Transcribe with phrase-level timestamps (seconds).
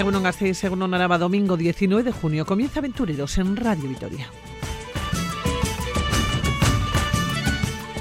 [0.00, 2.46] Egunon Gasteiz, según Araba, domingo 19 de junio.
[2.46, 4.30] Comienza Aventureros en Radio Vitoria.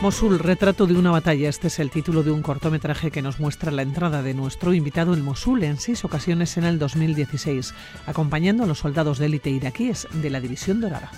[0.02, 1.50] Mosul, retrato de una batalla.
[1.50, 5.14] Este es el título de un cortometraje que nos muestra la entrada de nuestro invitado
[5.14, 7.74] en Mosul en seis ocasiones en el 2016,
[8.08, 11.12] acompañando a los soldados de élite iraquíes de la División Dorada.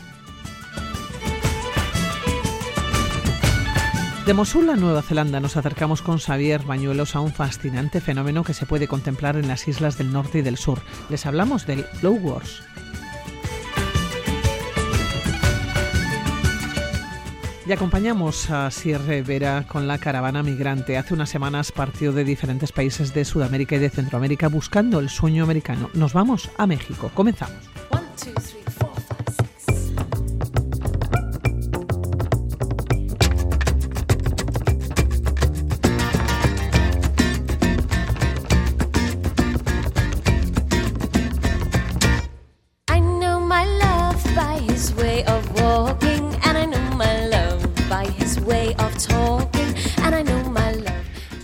[4.25, 8.67] De Mosul Nueva Zelanda nos acercamos con Xavier Bañuelos a un fascinante fenómeno que se
[8.67, 10.79] puede contemplar en las islas del norte y del sur.
[11.09, 12.61] Les hablamos del Low Wars.
[17.65, 20.97] Y acompañamos a Sierra Vera con la caravana migrante.
[20.97, 25.43] Hace unas semanas partió de diferentes países de Sudamérica y de Centroamérica buscando el sueño
[25.43, 25.89] americano.
[25.95, 27.09] Nos vamos a México.
[27.15, 27.57] Comenzamos.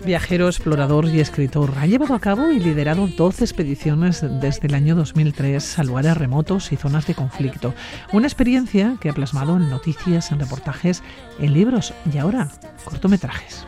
[0.08, 4.95] Viajero, explorador y escritor, ha llevado a cabo y liderado 12 expediciones desde el año
[4.95, 7.73] 2003 a lugares remotos y zonas de conflicto.
[8.14, 11.03] Una experiencia que ha plasmado en noticias, en reportajes,
[11.39, 12.47] en libros y ahora
[12.86, 13.66] cortometrajes.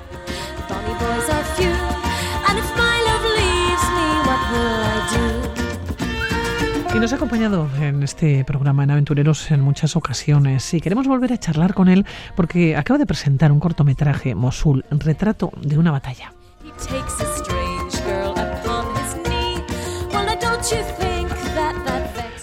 [6.93, 11.31] Y nos ha acompañado en este programa en Aventureros en muchas ocasiones y queremos volver
[11.33, 16.33] a charlar con él porque acaba de presentar un cortometraje, Mosul, retrato de una batalla.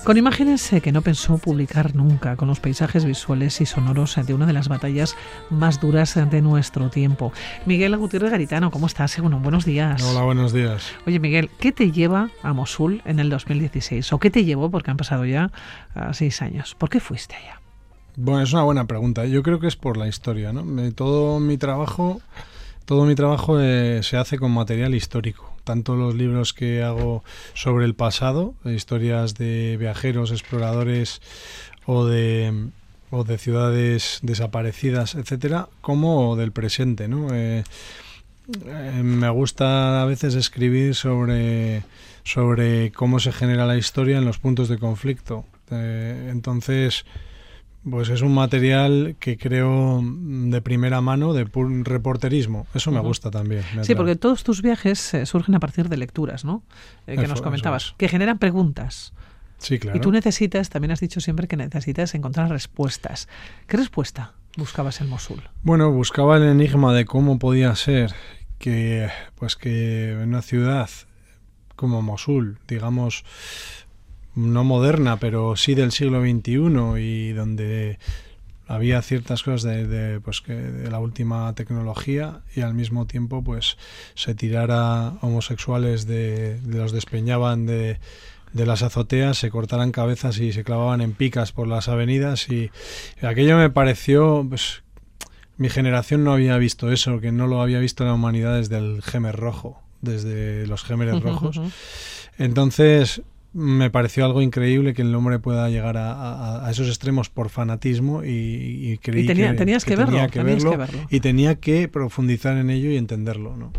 [0.07, 4.35] Con imágenes eh, que no pensó publicar nunca, con los paisajes visuales y sonoros de
[4.35, 5.17] una de las batallas
[5.51, 7.33] más duras de nuestro tiempo.
[7.67, 9.21] Miguel Gutiérrez Garitano, ¿cómo estás?
[9.21, 10.01] Bueno, buenos días.
[10.05, 10.93] Hola, buenos días.
[11.09, 14.13] Oye, Miguel, ¿qué te lleva a Mosul en el 2016?
[14.13, 14.71] ¿O qué te llevó?
[14.71, 15.51] Porque han pasado ya
[15.97, 16.77] ah, seis años.
[16.77, 17.61] ¿Por qué fuiste allá?
[18.15, 19.25] Bueno, es una buena pregunta.
[19.25, 20.65] Yo creo que es por la historia, ¿no?
[20.93, 22.21] Todo mi trabajo,
[22.85, 27.85] todo mi trabajo eh, se hace con material histórico tanto los libros que hago sobre
[27.85, 31.21] el pasado, historias de viajeros, exploradores
[31.87, 32.69] o de,
[33.11, 37.35] o de ciudades desaparecidas, etcétera, como del presente, ¿no?
[37.35, 37.65] Eh,
[38.65, 41.83] eh, me gusta a veces escribir sobre,
[42.23, 45.45] sobre cómo se genera la historia en los puntos de conflicto.
[45.73, 47.05] Eh, entonces,
[47.89, 51.49] pues es un material que creo de primera mano, de
[51.85, 52.67] reporterismo.
[52.75, 53.63] Eso me gusta también.
[53.83, 56.63] sí, porque todos tus viajes eh, surgen a partir de lecturas, ¿no?
[57.07, 59.13] Eh, que nos comentabas, que generan preguntas.
[59.59, 59.97] Sí, claro.
[59.97, 63.29] Y tú necesitas, también has dicho siempre que necesitas encontrar respuestas.
[63.67, 65.43] ¿Qué respuesta buscabas en Mosul?
[65.63, 68.15] Bueno, buscaba el enigma de cómo podía ser
[68.59, 70.91] que, pues que en una ciudad
[71.77, 73.25] como Mosul, digamos,
[74.37, 77.99] no moderna, pero sí del siglo XXI y donde
[78.69, 83.79] había ciertas cosas de, pues que de la última tecnología y al mismo tiempo pues
[84.15, 87.99] se tirara homosexuales de, los despeñaban de,
[88.53, 92.71] de las azoteas, se cortaran cabezas y se clavaban en picas por las avenidas y
[93.23, 94.83] aquello me pareció pues
[95.57, 99.01] mi generación no había visto eso, que no lo había visto la humanidad desde el
[99.03, 101.59] Gemer rojo, desde los Gémeres rojos.
[102.37, 103.23] Entonces,
[103.57, 108.99] me pareció algo increíble que el hombre pueda llegar a, esos extremos por fanatismo y,
[109.03, 112.99] creí que, tenías que, verlo, tenía que verlo, y tenía que profundizar en ello y
[112.99, 113.73] entenderlo, ¿no?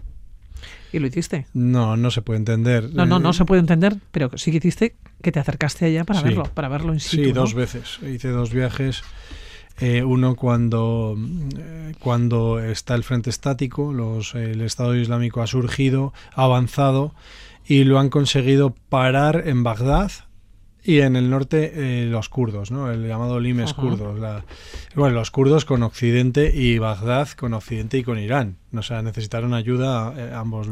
[0.91, 1.45] ¿Y lo hiciste?
[1.53, 2.89] No, no se puede entender.
[2.91, 6.21] No, no, no se puede entender, pero sí que hiciste que te acercaste allá para
[6.21, 7.25] verlo, para verlo en situ.
[7.25, 7.99] Sí, dos veces.
[8.01, 9.03] Hice dos viajes.
[9.79, 11.15] Eh, uno cuando,
[11.55, 17.13] eh, cuando está el frente estático, los, el Estado Islámico ha surgido, ha avanzado
[17.67, 20.11] y lo han conseguido parar en Bagdad
[20.83, 22.89] y en el norte eh, los kurdos, ¿no?
[22.89, 24.17] el llamado limes kurdos.
[24.95, 28.57] bueno, los kurdos con Occidente y Bagdad con Occidente y con Irán.
[28.73, 30.69] O sea, necesitaron ayuda eh, ambos.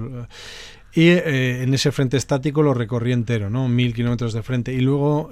[0.94, 3.68] Y eh, en ese frente estático lo recorrí entero, ¿no?
[3.68, 4.74] Mil kilómetros de frente.
[4.74, 5.30] Y luego,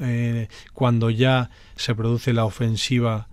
[0.73, 3.32] cuando ya se produce la ofensiva eh,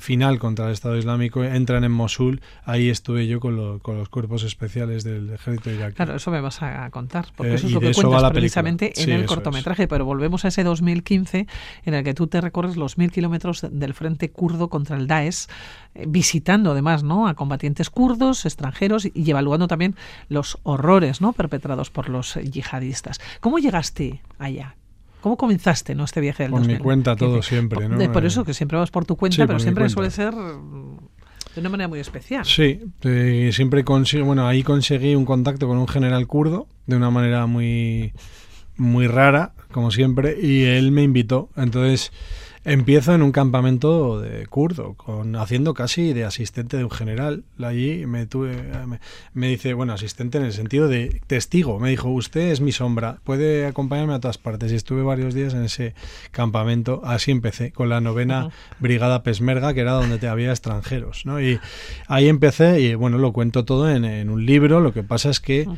[0.00, 5.04] final contra el Estado Islámico entran en Mosul, ahí estuve yo con, los cuerpos especiales
[5.04, 5.94] del ejército iraquí.
[5.94, 9.10] Claro, eso me vas a contar, porque eh, eso es lo que cuentas precisamente en
[9.10, 11.46] el cortometraje, pero volvemos a ese 2015
[11.84, 15.46] en el que tú te recorres los mil kilómetros del frente kurdo contra el Daesh,
[15.94, 17.28] eh, visitando además ¿no?
[17.28, 19.94] a combatientes kurdos, extranjeros y evaluando también
[20.28, 21.32] los horrores ¿no?
[21.32, 23.20] perpetrados por los yihadistas.
[23.40, 24.76] ¿Cómo llegaste allá?
[25.26, 26.04] ¿Cómo comenzaste ¿no?
[26.04, 28.12] este viaje del Por mi cuenta todo siempre, ¿no?
[28.12, 31.88] por eso, que siempre vas por tu cuenta, pero siempre suele ser de una manera
[31.88, 32.44] muy especial.
[32.44, 32.78] Sí,
[33.50, 38.12] siempre consigo, bueno, ahí conseguí un contacto con un general kurdo de una manera muy
[38.76, 41.48] muy rara, como siempre, y él me invitó.
[41.56, 42.12] Entonces
[42.66, 47.44] empiezo en un campamento de kurdo, con, haciendo casi de asistente de un general.
[47.62, 48.56] Allí me, tuve,
[49.32, 51.78] me, dice, bueno, asistente en el sentido de testigo.
[51.78, 54.72] Me dijo, usted es mi sombra, puede acompañarme a todas partes.
[54.72, 55.94] Y estuve varios días en ese
[56.32, 57.02] campamento.
[57.04, 61.24] Así empecé, con la novena Brigada Pesmerga, que era donde te había extranjeros.
[61.24, 61.40] ¿no?
[61.40, 61.60] Y
[62.08, 64.80] ahí empecé, y bueno, lo cuento todo en, un libro.
[64.80, 65.68] Lo que pasa es que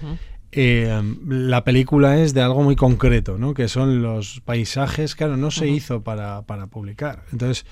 [0.53, 3.55] eh, la película es de algo muy concreto, ¿no?
[3.55, 7.25] que son los paisajes, claro, no se hizo para, para, publicar.
[7.33, 7.67] Entonces,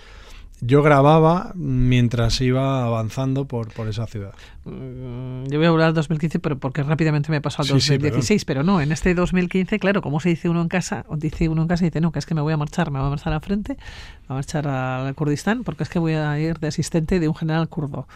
[0.61, 4.35] yo grababa mientras iba avanzando por, por esa ciudad.
[4.65, 8.63] Mm, yo voy a hablar del 2015, pero porque rápidamente me pasó al 2016, pero
[8.63, 11.85] no, en este 2015, claro, como se dice uno en casa, dice uno en casa
[11.85, 13.41] y dice, no, que es que me voy a marchar, me voy a marchar al
[13.41, 17.21] frente, me voy a marchar al Kurdistán, porque es que voy a ir de asistente
[17.21, 18.07] de un general kurdo.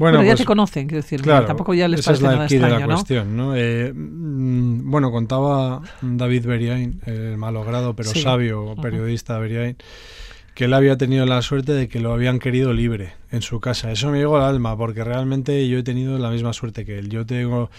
[0.00, 2.80] Bueno, ya pues, te conocen, quiero decir, tampoco ya les esa es la, extraño, de
[2.80, 3.54] la cuestión, ¿no?
[3.54, 9.76] Eh, mm, bueno, contaba David Beriain, el malogrado pero sabio periodista Beriain,
[10.54, 13.92] que él había tenido la suerte de que lo habían querido libre en su casa.
[13.92, 17.10] Eso me llegó al alma, porque realmente yo he tenido la misma suerte que él.
[17.10, 17.70] Yo tengo,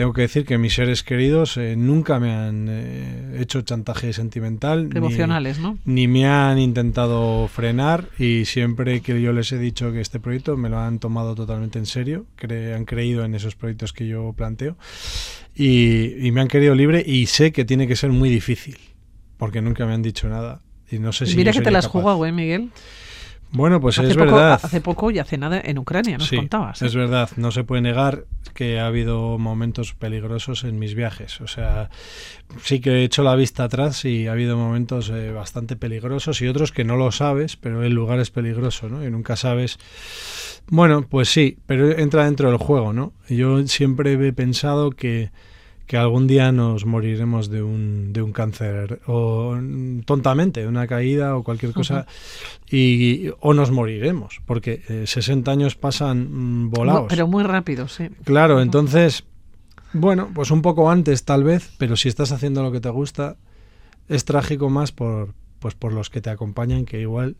[0.00, 4.88] tengo que decir que mis seres queridos eh, nunca me han eh, hecho chantaje sentimental.
[4.94, 5.76] Emocionales, ¿no?
[5.84, 10.56] Ni me han intentado frenar y siempre que yo les he dicho que este proyecto
[10.56, 12.24] me lo han tomado totalmente en serio,
[12.74, 14.78] han creído en esos proyectos que yo planteo
[15.54, 18.78] y, y me han querido libre y sé que tiene que ser muy difícil,
[19.36, 22.24] porque nunca me han dicho nada y no sé si Mira que te las jugado,
[22.24, 22.70] ¿eh, Miguel?
[23.52, 24.60] Bueno, pues es verdad.
[24.62, 26.82] Hace poco y hace nada en Ucrania, nos contabas.
[26.82, 26.86] ¿eh?
[26.86, 31.40] Es verdad, no se puede negar que ha habido momentos peligrosos en mis viajes.
[31.40, 31.90] O sea,
[32.62, 36.48] sí que he hecho la vista atrás y ha habido momentos eh, bastante peligrosos y
[36.48, 39.04] otros que no lo sabes, pero el lugar es peligroso, ¿no?
[39.04, 39.78] Y nunca sabes.
[40.68, 43.12] Bueno, pues sí, pero entra dentro del juego, ¿no?
[43.28, 45.30] Yo siempre he pensado que
[45.90, 49.58] que algún día nos moriremos de un, de un cáncer o
[50.04, 52.06] tontamente, de una caída o cualquier cosa,
[52.70, 57.06] y, o nos moriremos, porque 60 eh, años pasan mm, volados.
[57.08, 58.08] Pero muy rápido, sí.
[58.22, 59.24] Claro, entonces,
[59.92, 63.36] bueno, pues un poco antes tal vez, pero si estás haciendo lo que te gusta,
[64.08, 67.34] es trágico más por, pues por los que te acompañan, que igual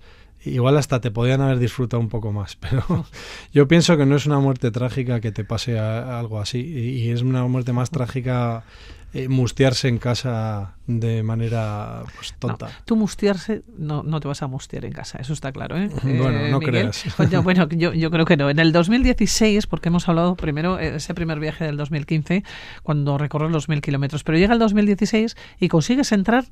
[0.45, 3.07] igual hasta te podían haber disfrutado un poco más, pero
[3.53, 7.23] yo pienso que no es una muerte trágica que te pase algo así y, es
[7.23, 8.65] una muerte más trágica
[9.13, 12.69] eh, mustiarse en casa de manera pues, tonta.
[12.85, 15.77] tú mustiarse no, no te vas a mustiar en casa, eso está claro.
[15.77, 15.91] ¿eh?
[16.03, 17.05] Bueno, no eh, creas.
[17.43, 18.49] bueno, yo, yo creo que no.
[18.51, 22.45] En el 2016, porque hemos hablado primero eh, ese primer viaje del 2015,
[22.85, 26.45] cuando recorres los mil kilómetros, pero llega el 2016 y consigues entrar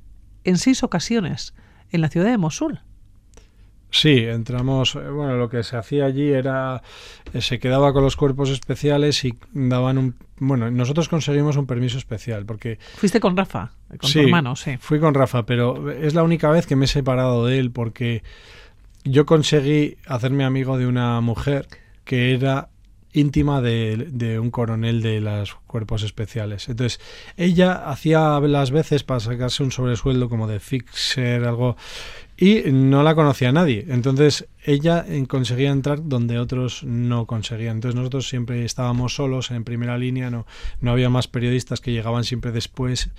[0.43, 1.55] en seis ocasiones
[1.91, 2.81] en la ciudad de Mosul.
[3.91, 6.83] Sí, entramos, eh, bueno, lo que se hacía allí era,
[7.33, 11.97] eh, se quedaba con los cuerpos especiales y daban un, bueno, nosotros conseguimos un permiso
[11.97, 12.79] especial porque...
[12.97, 14.77] Fuiste con Rafa, con tu hermano, sí.
[14.79, 18.23] Fui con Rafa, pero es la única vez que me he separado de él porque
[19.05, 21.67] yo conseguí hacerme amigo de una mujer
[22.05, 22.69] que era
[23.13, 26.69] íntima de, de, un coronel de los cuerpos especiales.
[26.69, 27.01] Entonces,
[27.37, 31.77] ella hacía las veces para sacarse un sobresueldo como de fixer, algo,
[32.41, 33.85] y no la conocía nadie.
[33.89, 37.77] Entonces ella eh, conseguía entrar donde otros no conseguían.
[37.77, 40.47] Entonces nosotros siempre estábamos solos en primera línea, no,
[40.81, 43.11] no había más periodistas que llegaban siempre después.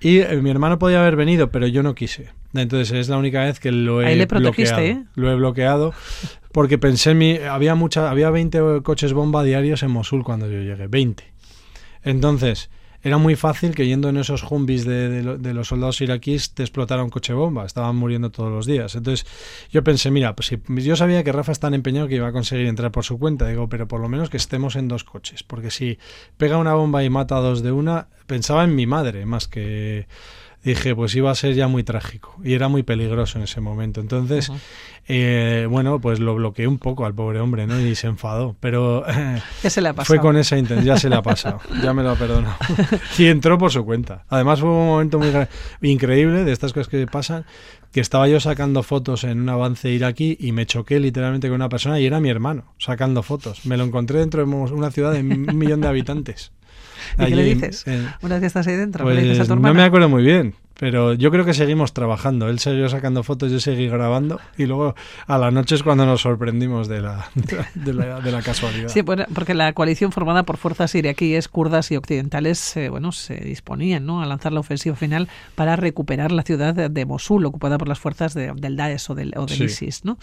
[0.00, 2.30] Y eh, mi hermano podía haber venido, pero yo no quise.
[2.54, 4.80] Entonces es la única vez que lo he bloqueado.
[4.80, 5.04] ¿eh?
[5.14, 5.92] Lo he bloqueado
[6.50, 10.62] porque pensé en mi había mucha había 20 coches bomba diarios en Mosul cuando yo
[10.62, 11.22] llegué, 20.
[12.02, 12.70] Entonces,
[13.02, 17.10] era muy fácil que yendo en esos jumbis de, los soldados iraquíes te explotara un
[17.10, 18.94] coche bomba, estaban muriendo todos los días.
[18.94, 19.26] Entonces
[19.70, 22.32] yo pensé, mira, pues si yo sabía que Rafa es tan empeñado que iba a
[22.32, 25.42] conseguir entrar por su cuenta, digo, pero por lo menos que estemos en dos coches,
[25.42, 25.98] porque si
[26.36, 30.06] pega una bomba y mata a dos de una, pensaba en mi madre más que
[30.62, 34.00] dije, pues iba a ser ya muy trágico y era muy peligroso en ese momento.
[34.00, 34.50] Entonces,
[35.06, 37.80] eh, bueno, pues lo bloqueé un poco al pobre hombre, ¿no?
[37.80, 39.04] Y se enfadó, pero
[39.62, 42.02] ya se le ha fue con esa intención, ya se le ha pasado, ya me
[42.02, 42.56] lo ha perdonado.
[43.18, 44.24] y entró por su cuenta.
[44.28, 45.46] Además fue un momento muy
[45.80, 47.44] increíble de estas cosas que pasan,
[47.92, 51.68] que estaba yo sacando fotos en un avance iraquí y me choqué literalmente con una
[51.68, 53.64] persona y era mi hermano sacando fotos.
[53.64, 56.52] Me lo encontré dentro de una ciudad de un millón de habitantes.
[57.18, 57.84] ¿Y qué le dices?
[58.22, 61.44] una vez que estás ahí dentro, pues, No me acuerdo muy bien, pero yo creo
[61.44, 62.48] que seguimos trabajando.
[62.48, 64.94] Él siguió sacando fotos, yo seguí grabando y luego
[65.26, 67.28] a la noche es cuando nos sorprendimos de la,
[67.74, 68.88] de la, de la casualidad.
[68.88, 74.06] Sí, porque la coalición formada por fuerzas iraquíes, kurdas y occidentales eh, bueno, se disponían
[74.06, 74.22] ¿no?
[74.22, 78.34] a lanzar la ofensiva final para recuperar la ciudad de, Mosul, ocupada por las fuerzas
[78.34, 80.04] del Daesh o del, o del ISIS.
[80.04, 80.16] ¿no?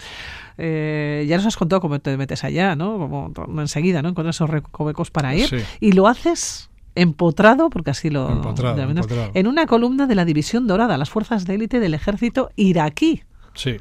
[0.56, 2.96] Eh, ya nos has contado cómo te metes allá, ¿no?
[2.98, 4.14] como enseguida, ¿no?
[4.14, 5.66] con esos recovecos para ir.
[5.80, 8.42] Y lo haces empotrado, porque así lo...
[9.34, 13.22] En una columna de la División Dorada, las fuerzas de élite del ejército iraquí.
[13.54, 13.76] Sí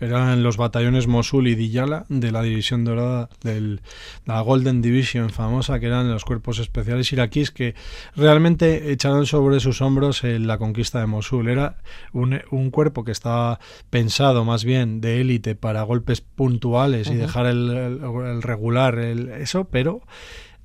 [0.00, 3.78] eran los batallones Mosul y Diyala de la División Dorada, de
[4.24, 7.74] la Golden Division famosa, que eran los cuerpos especiales iraquíes que
[8.16, 11.48] realmente echaron sobre sus hombros la conquista de Mosul.
[11.48, 11.76] Era
[12.12, 13.60] un, un, cuerpo que estaba
[13.90, 20.00] pensado más bien de élite para golpes puntuales y dejar el, regular el, eso, pero...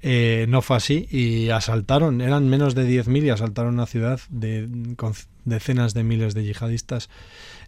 [0.08, 4.70] Eh, no fue así y asaltaron, eran menos de 10.000 y asaltaron una ciudad de,
[4.98, 5.14] con
[5.46, 7.10] decenas de miles de yihadistas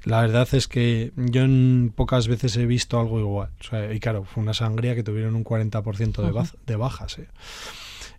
[0.07, 3.49] la verdad es que yo en pocas veces he visto algo igual.
[3.93, 7.19] y claro, fue una sangría que tuvieron un 40% de, de bajas.
[7.19, 7.27] ¿eh?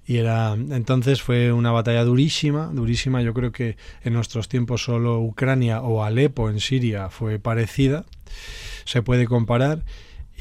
[0.07, 3.23] Y era, entonces fue una batalla durísima, durísima.
[3.23, 8.05] Yo creo que en nuestros tiempos solo Ucrania o Alepo en Siria fue parecida.
[8.85, 9.83] Se puede comparar.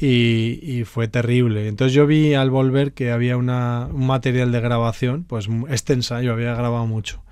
[0.00, 1.66] Y, fue terrible.
[1.66, 6.32] Entonces yo vi al volver que había una, un material de grabación, pues extensa, yo
[6.32, 7.22] había grabado mucho.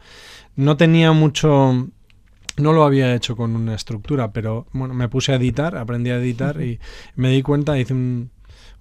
[0.57, 1.89] No tenía mucho
[2.59, 6.17] no lo había hecho con una estructura, pero bueno, me puse a editar, aprendí a
[6.17, 6.81] editar y
[7.15, 7.95] me di cuenta, hice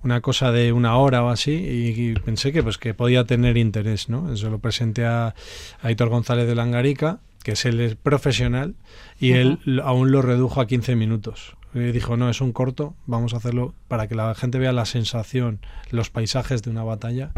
[0.04, 4.08] una cosa de una hora o así y, pensé que pues que podía tener interés,
[4.08, 4.32] ¿no?
[4.32, 5.36] Eso lo presenté a,
[5.82, 8.76] a González de Langarica, que es el profesional,
[9.20, 11.58] y él aún lo redujo a 15 minutos.
[11.76, 15.60] Dijo, no, es un corto, vamos a hacerlo para que la gente vea la sensación,
[15.92, 17.32] los paisajes de una batalla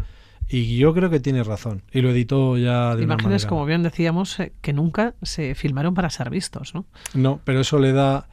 [0.49, 1.83] y yo creo que tiene razón.
[1.91, 6.09] Y lo editó ya de Imágenes, como bien decíamos, eh, que nunca se filmaron para
[6.09, 6.85] ser vistos, ¿no?
[7.13, 8.29] No, pero eso le da...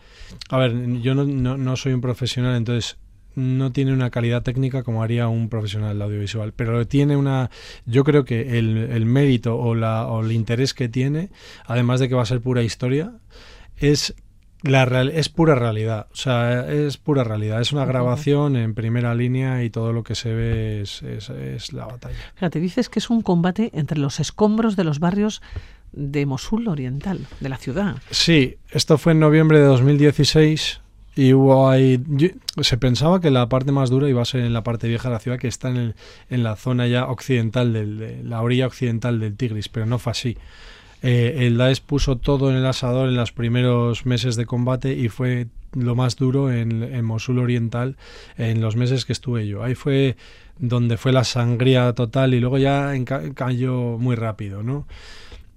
[0.49, 2.99] A ver, yo no, no, soy un profesional, entonces
[3.35, 7.51] no tiene una calidad técnica como haría un profesional de audiovisual, pero tiene una,
[7.85, 11.31] yo creo que el, el mérito o, la, o el interés que tiene,
[11.67, 13.13] además de que va a ser pura historia,
[13.77, 14.15] es
[14.65, 17.61] la real, es pura realidad, o sea, es pura realidad.
[17.61, 21.87] Es una grabación en primera línea y todo lo que se ve es, es, la
[21.87, 22.17] batalla.
[22.35, 25.43] Fíjate, dices que es un combate entre los escombros de los barrios
[25.93, 27.97] de Mosul Oriental, de la ciudad.
[28.11, 30.81] Sí, esto fue en noviembre de 2016
[31.15, 32.03] y hubo ahí...
[32.63, 35.15] se pensaba que la parte más dura iba a ser en la parte vieja de
[35.15, 35.95] la ciudad, que está en, el,
[36.31, 40.13] en la zona ya occidental, del, de la orilla occidental del Tigris, pero no fue
[40.13, 40.37] así.
[41.07, 45.11] Eh, el Daesh puso todo en el asador en los primeros meses de combate y
[45.11, 47.99] fue lo más duro en, Mosul Oriental
[48.39, 49.63] en los meses que estuve yo.
[49.63, 50.17] Ahí fue
[50.59, 52.95] donde fue la sangría total y luego ya
[53.35, 54.87] cayó muy rápido, ¿no?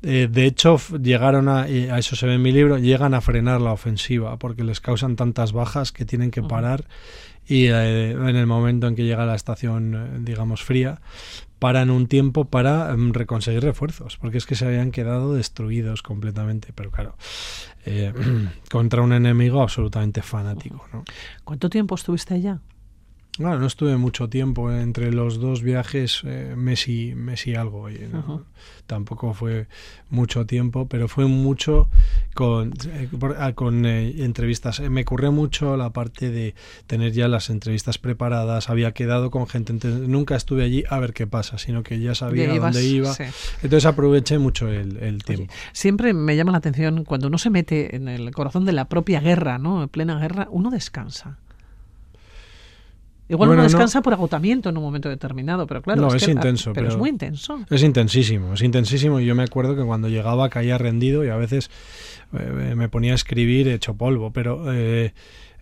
[0.04, 3.62] Eh, de hecho, llegaron a, a eso se ve en mi libro, llegan a frenar
[3.62, 6.84] la ofensiva porque les causan tantas bajas que tienen que parar
[7.48, 11.00] y eh, en el momento en que llega la estación, digamos, fría,
[11.60, 16.72] paran un tiempo para mm, reconseguir refuerzos, porque es que se habían quedado destruidos completamente,
[16.74, 17.16] pero claro,
[17.86, 18.14] eh,
[18.72, 20.86] contra un enemigo absolutamente fanático.
[21.44, 22.60] ¿Cuánto tiempo estuviste allá?
[23.40, 27.14] Bueno, no estuve mucho tiempo entre los dos viajes, eh, mes, y,
[27.56, 27.88] algo.
[28.88, 29.68] Tampoco fue
[30.10, 31.88] mucho tiempo, pero fue mucho
[32.34, 34.80] con, eh, ah, con eh, entrevistas.
[34.80, 36.56] Me ocurrió mucho la parte de
[36.88, 38.70] tener ya las entrevistas preparadas.
[38.70, 42.48] Había quedado con gente, nunca estuve allí a ver qué pasa, sino que ya sabía
[42.56, 43.16] dónde iba.
[43.62, 45.54] Entonces aproveché mucho el, tiempo.
[45.74, 49.20] siempre me llama la atención cuando uno se mete en el corazón de la propia
[49.20, 49.84] guerra, ¿no?
[49.84, 51.38] En plena guerra, uno descansa.
[53.30, 56.72] Igual uno descansa por agotamiento en un momento determinado, pero claro, no, es, intenso.
[56.74, 57.60] Pero, es muy intenso.
[57.70, 59.20] Es intensísimo, es intensísimo.
[59.20, 61.70] Y yo me acuerdo que cuando llegaba caía rendido y a veces
[62.40, 65.14] eh, me ponía a escribir hecho polvo, pero eh,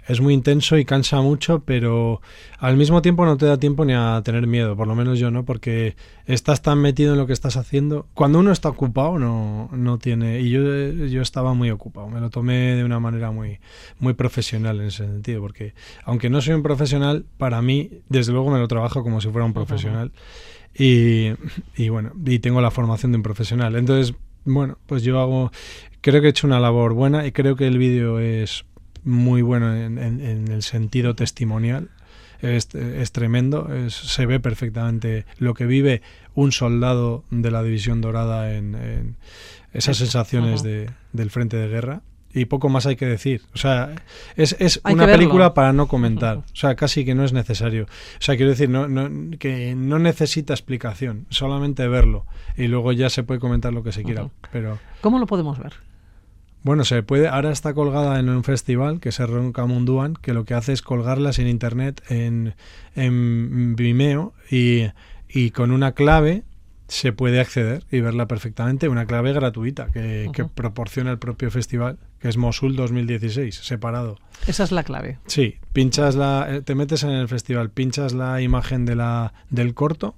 [0.08, 2.22] es muy intenso y cansa mucho, pero
[2.60, 5.32] al mismo tiempo no te da tiempo ni a tener miedo, por lo menos yo
[5.32, 5.96] no, porque
[6.26, 8.08] estás tan metido en lo que estás haciendo.
[8.14, 12.30] Cuando uno está ocupado no, no tiene, y yo, yo estaba muy ocupado, me lo
[12.30, 13.60] tomé de una manera muy,
[14.00, 18.52] muy profesional en ese sentido, porque aunque no soy un profesional, para mí, desde luego
[18.52, 20.12] me lo trabajo como si fuera un profesional.
[20.78, 21.32] Y,
[21.78, 23.78] y bueno, y tengo la formación de un profesional.
[23.78, 25.52] Entonces, bueno, pues yo hago,
[26.02, 28.66] creo que he hecho una labor buena y creo que el vídeo es
[29.06, 29.98] muy bueno en,
[30.48, 31.90] el sentido testimonial.
[32.42, 32.68] Es,
[33.12, 36.02] tremendo, se ve perfectamente lo que vive
[36.36, 39.16] un soldado de la División Dorada en,
[39.74, 42.02] esas sensaciones de, del frente de guerra.
[42.34, 43.44] Y poco más hay que decir.
[43.54, 43.96] O sea,
[44.36, 46.40] es, es una película para no comentar.
[46.40, 47.86] O sea, casi que no es necesario.
[47.86, 52.26] O sea, quiero decir, no, no, que no necesita explicación, solamente verlo.
[52.58, 54.30] Y luego ya se puede comentar lo que se quiera.
[54.52, 54.80] Pero...
[55.00, 55.76] ¿Cómo lo podemos ver?
[56.66, 57.28] Bueno, se puede.
[57.28, 60.82] Ahora está colgada en un festival que es el Roncamunduan, que lo que hace es
[60.82, 62.56] colgarlas en internet en,
[62.96, 64.88] en Vimeo y,
[65.30, 66.42] y, con una clave
[66.88, 68.90] se puede acceder y verla perfectamente.
[68.90, 74.18] Una clave gratuita que, que, proporciona el propio festival, que es Mosul 2016, separado.
[74.48, 75.20] Esa es la clave.
[75.28, 79.76] Sí, pinchas la, eh, te metes en el festival, pinchas la imagen de la, del
[79.76, 80.16] corto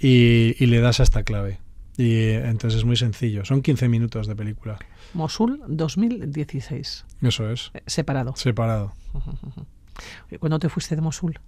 [0.00, 1.60] y, y le das a esta clave
[1.98, 3.44] Y entonces es muy sencillo.
[3.44, 4.78] Son 15 minutos de película.
[5.14, 7.04] Mosul 2016.
[7.22, 7.72] Eso es.
[7.74, 8.36] Eh, separado.
[8.36, 8.92] Separado.
[10.38, 11.40] ¿Cuándo te fuiste de Mosul?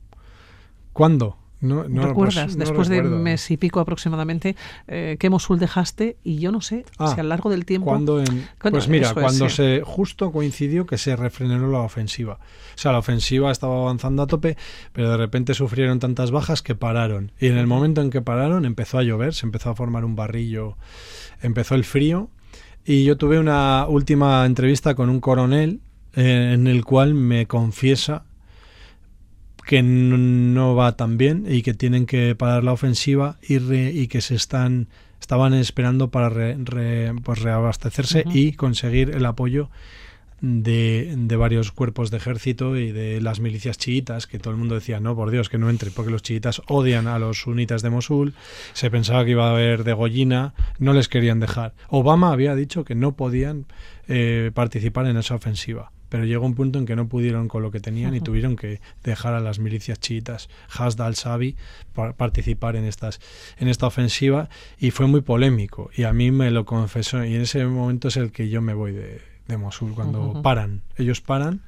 [0.93, 1.39] ¿Cuándo?
[1.61, 4.57] No, no recuerdas, después de un mes y pico aproximadamente,
[4.89, 7.87] eh, qué Mosul dejaste y yo no sé si a lo largo del tiempo...
[7.87, 8.23] Cuando
[8.71, 12.39] pues mira, cuando se justo coincidió que se refrenó la ofensiva.
[12.75, 14.57] O sea, la ofensiva estaba avanzando a tope,
[14.93, 17.33] pero de repente sufrieron tantas bajas que pararon.
[17.39, 20.17] Y en el momento en que pararon empezó a llover, se empezó a formar un
[20.17, 20.79] barrillo,
[21.43, 22.31] empezó el frío.
[22.87, 25.81] Y yo tuve una última entrevista con un coronel
[26.15, 28.25] eh, en el cual me confiesa
[29.67, 34.21] que no va tan bien y que tienen que parar la ofensiva y, y que
[34.21, 34.89] se están
[35.21, 36.31] estaban esperando para
[37.23, 39.69] pues reabastecerse y conseguir el apoyo
[40.41, 44.75] de, de, varios cuerpos de ejército y de las milicias chiitas, que todo el mundo
[44.75, 47.91] decía, no, por Dios, que no entre, porque los chiitas odian a los sunitas de
[47.91, 48.35] Mosul,
[48.73, 51.75] se pensaba que iba a haber degollina, no les querían dejar.
[51.89, 53.67] Obama había dicho que no podían
[54.09, 57.71] eh, participar en esa ofensiva pero llegó un punto en que no pudieron con lo
[57.71, 61.57] que tenían y tuvieron que dejar a las milicias chiitas Hasda al-Sabi
[62.17, 63.21] participar en estas
[63.59, 65.91] en esta ofensiva y fue muy polémico.
[65.97, 68.75] Y a mí me lo confesó y en ese momento es el que yo me
[68.75, 70.83] voy de, de Mosul cuando paran.
[70.99, 71.63] Ellos paran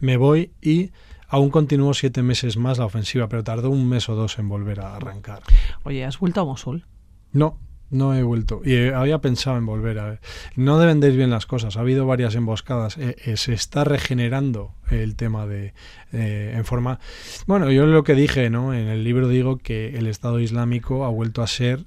[0.00, 0.90] me voy y
[1.32, 4.80] Aún continuó siete meses más la ofensiva, pero tardó un mes o dos en volver
[4.80, 5.42] a arrancar.
[5.82, 6.84] Oye, ¿has vuelto a Mosul?
[7.32, 7.58] No,
[7.92, 8.62] no he vuelto.
[8.64, 10.20] Y eh, había pensado en volver a ver.
[10.56, 11.76] No deben de ir bien las cosas.
[11.76, 12.96] Ha habido varias emboscadas.
[12.98, 15.74] Eh, eh, se está regenerando el tema de
[16.10, 16.98] en forma.
[17.46, 18.74] Bueno, yo lo que dije, ¿no?
[18.74, 21.84] En el libro digo que el Estado Islámico ha vuelto a ser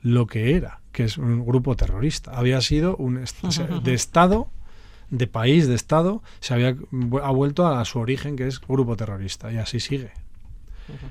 [0.00, 2.30] lo que era, que es un grupo terrorista.
[2.32, 3.22] Había sido un
[3.82, 4.48] de Estado,
[5.10, 6.74] de país, de Estado, se había
[7.22, 10.12] ha vuelto a su origen, que es grupo terrorista, y así sigue.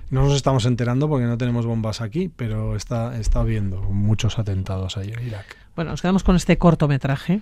[0.09, 4.97] No nos estamos enterando porque no tenemos bombas aquí, pero está, está habiendo muchos atentados
[4.97, 5.57] ahí en Irak.
[5.75, 7.41] Bueno, nos quedamos con este cortometraje.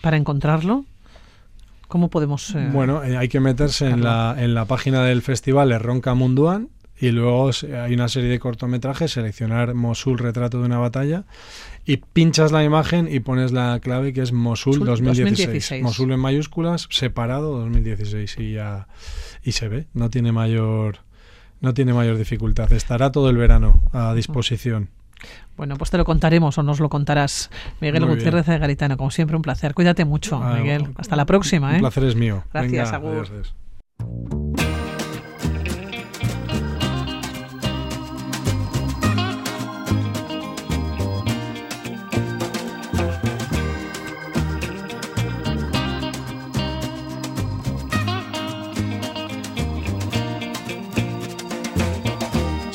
[0.00, 0.84] Para encontrarlo,
[1.88, 2.54] ¿cómo podemos...?
[2.54, 6.68] Eh, bueno, eh, hay que meterse en la, en la página del festival Ronca Munduan
[6.98, 7.50] y luego
[7.82, 11.24] hay una serie de cortometrajes, seleccionar Mosul, retrato de una batalla,
[11.84, 15.82] y pinchas la imagen y pones la clave que es Mosul 2016.
[15.82, 18.86] Mosul en mayúsculas, separado 2016 y ya
[19.42, 20.98] y se ve, no tiene mayor
[21.64, 22.72] no tiene mayor dificultad.
[22.72, 24.90] Estará todo el verano a disposición.
[25.56, 27.50] Bueno, pues te lo contaremos o nos lo contarás.
[27.80, 29.74] Miguel Gutiérrez de Garitano, como siempre, un placer.
[29.74, 30.88] Cuídate mucho, ah, Miguel.
[30.96, 31.70] Hasta la próxima.
[31.70, 31.80] Un ¿eh?
[31.80, 32.44] placer es mío.
[32.52, 33.28] Gracias, Agur.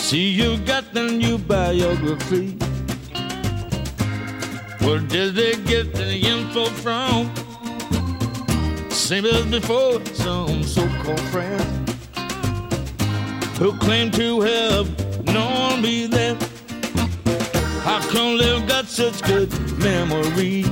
[0.09, 2.57] See you got the new biography.
[4.83, 7.29] Where did they get the info from?
[8.89, 12.07] Same as before, some so-called friends
[13.59, 14.87] who claim to have
[15.25, 16.39] known me then.
[17.83, 20.65] How come they've got such good memory?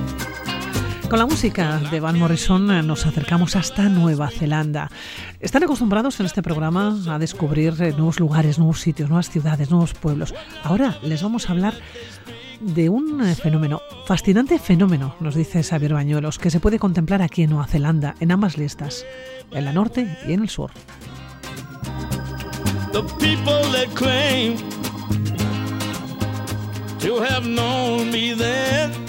[1.09, 4.91] Con la música de Van Morrison eh, nos acercamos hasta Nueva Zelanda.
[5.39, 9.93] Están acostumbrados en este programa a descubrir eh, nuevos lugares, nuevos sitios, nuevas ciudades, nuevos
[9.93, 10.35] pueblos.
[10.63, 11.75] Ahora les vamos a hablar
[12.59, 17.43] de un eh, fenómeno, fascinante fenómeno, nos dice Xavier Bañuelos, que se puede contemplar aquí
[17.43, 19.05] en Nueva Zelanda, en ambas listas,
[19.51, 20.71] en la norte y en el sur.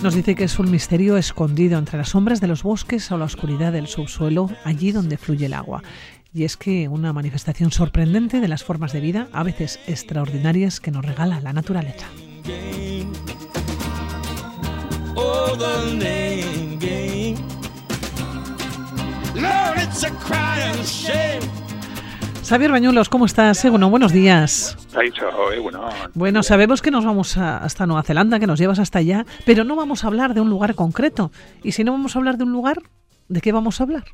[0.02, 3.24] Nos dice que es un misterio escondido entre las sombras de los bosques o la
[3.24, 5.82] oscuridad del subsuelo, allí donde fluye el agua.
[6.32, 10.90] Y es que una manifestación sorprendente de las formas de vida, a veces extraordinarias, que
[10.90, 12.06] nos regala la naturaleza.
[22.48, 23.62] Xavier Bañuelos, ¿cómo estás?
[23.66, 24.74] Eh, bueno, buenos días.
[26.14, 29.76] Bueno, sabemos que nos vamos hasta Nueva Zelanda, que nos llevas hasta allá, pero no
[29.76, 31.30] vamos a hablar de un lugar concreto.
[31.62, 32.78] Y si no vamos a hablar de un lugar,
[33.28, 34.04] ¿de qué vamos a hablar?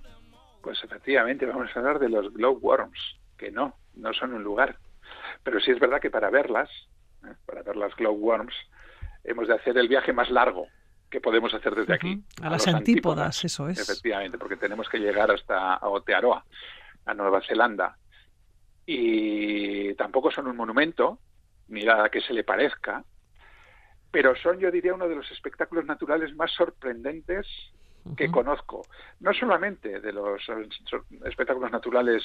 [0.62, 2.98] Pues efectivamente vamos a hablar de los glowworms,
[3.38, 4.78] que no, no son un lugar.
[5.44, 6.68] Pero sí es verdad que para verlas,
[7.22, 7.34] ¿eh?
[7.46, 8.54] para ver las glowworms,
[9.22, 10.66] hemos de hacer el viaje más largo
[11.08, 12.20] que podemos hacer desde aquí.
[12.42, 13.78] A, las antípodas, eso es.
[13.78, 16.44] Efectivamente, porque tenemos que llegar hasta Aotearoa,
[17.06, 17.96] a Nueva Zelanda
[18.86, 21.18] y tampoco son un monumento,
[21.68, 23.04] ni nada que se le parezca,
[24.10, 27.46] pero son, yo diría, uno de los espectáculos naturales más sorprendentes
[28.16, 28.82] que conozco.
[29.20, 30.42] No solamente de los
[31.24, 32.22] espectáculos naturales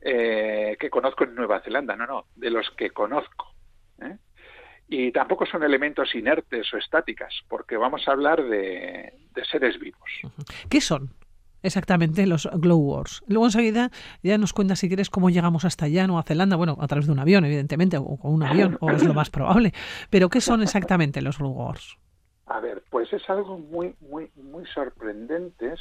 [0.00, 3.54] eh, que conozco en Nueva Zelanda, no, no, de los que conozco.
[4.02, 4.16] ¿eh?
[4.88, 9.12] Y tampoco son elementos inertes o estáticas, porque vamos a hablar de,
[9.50, 10.08] seres vivos.
[10.68, 11.10] ¿Qué son?
[11.66, 13.22] Exactamente los Glow Wars.
[13.26, 13.90] Luego enseguida
[14.22, 17.12] ya nos cuenta si quieres cómo llegamos hasta allá, Nueva Zelanda, bueno, a través de
[17.12, 19.72] un avión, evidentemente, o con un avión, o es lo más probable.
[20.10, 21.98] Pero ¿qué son exactamente los Glow Wars?
[22.46, 25.74] A ver, pues es algo muy, muy, muy sorprendente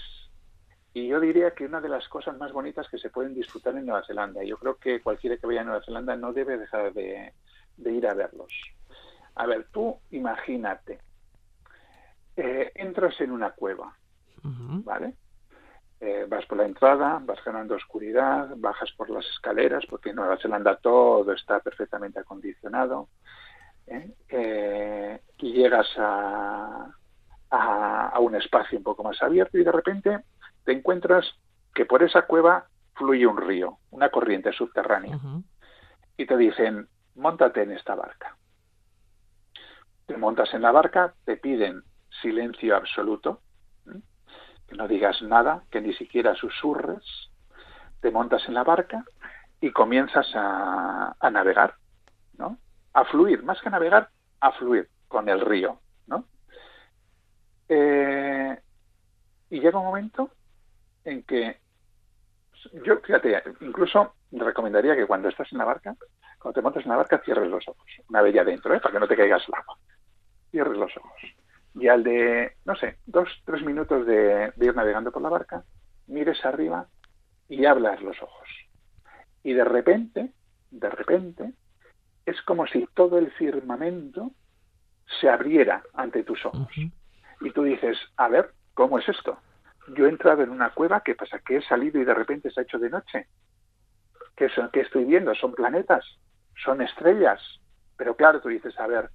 [0.94, 3.86] y yo diría que una de las cosas más bonitas que se pueden disfrutar en
[3.86, 4.44] Nueva Zelanda.
[4.44, 7.34] Yo creo que cualquiera que vaya a Nueva Zelanda no debe dejar de
[7.78, 8.52] ir a verlos.
[9.36, 11.00] A ver, tú imagínate,
[12.38, 13.96] eh, entras en una cueva,
[14.44, 15.14] ¿vale?
[16.02, 20.38] Eh, vas por la entrada, vas ganando oscuridad, bajas por las escaleras, porque en Nueva
[20.38, 23.08] Zelanda todo está perfectamente acondicionado,
[23.88, 25.20] ¿eh?
[25.38, 26.92] y llegas a,
[27.50, 30.20] a, un espacio un poco más abierto y de repente
[30.64, 31.26] te encuentras
[31.74, 35.20] que por esa cueva fluye un río, una corriente subterránea,
[36.18, 38.38] y te dicen, montate en esta barca.
[40.06, 41.84] Te montas en la barca, te piden
[42.22, 43.42] silencio absoluto,
[44.68, 47.04] que no digas nada, que ni siquiera susurres,
[48.02, 49.04] te montas en la barca
[49.62, 51.76] y comienzas a, navegar,
[52.38, 52.58] ¿no?
[52.94, 56.26] A fluir, más que navegar, a fluir con el río, ¿no?
[57.68, 58.60] Eh,
[59.50, 60.30] y llega un momento
[61.04, 61.60] en que
[62.84, 65.96] yo, fíjate, incluso recomendaría que cuando estás en la barca,
[66.40, 68.80] cuando te montas en la barca, cierres los ojos, una vez ya dentro, ¿eh?
[68.80, 69.78] para que no te caigas el agua
[70.56, 71.22] cierres los ojos.
[71.76, 75.64] Y al de, no sé, dos, tres minutos de, ir navegando por la barca,
[76.08, 76.88] mires arriba
[77.50, 78.48] y hablas los ojos.
[79.44, 80.32] Y de repente,
[80.72, 81.54] de repente,
[82.26, 84.32] es como si todo el firmamento
[85.20, 86.68] se abriera ante tus ojos.
[87.42, 89.38] Y tú dices, a ver, ¿cómo es esto?
[89.96, 91.40] Yo he entrado en una cueva, ¿qué pasa?
[91.40, 93.28] Que he salido y de repente se ha hecho de noche.
[94.36, 95.36] ¿Qué, son, ¿Qué estoy viendo?
[95.36, 96.04] ¿Son planetas?
[96.64, 97.42] ¿Son estrellas?
[97.98, 99.10] Pero claro, tú dices, a ver,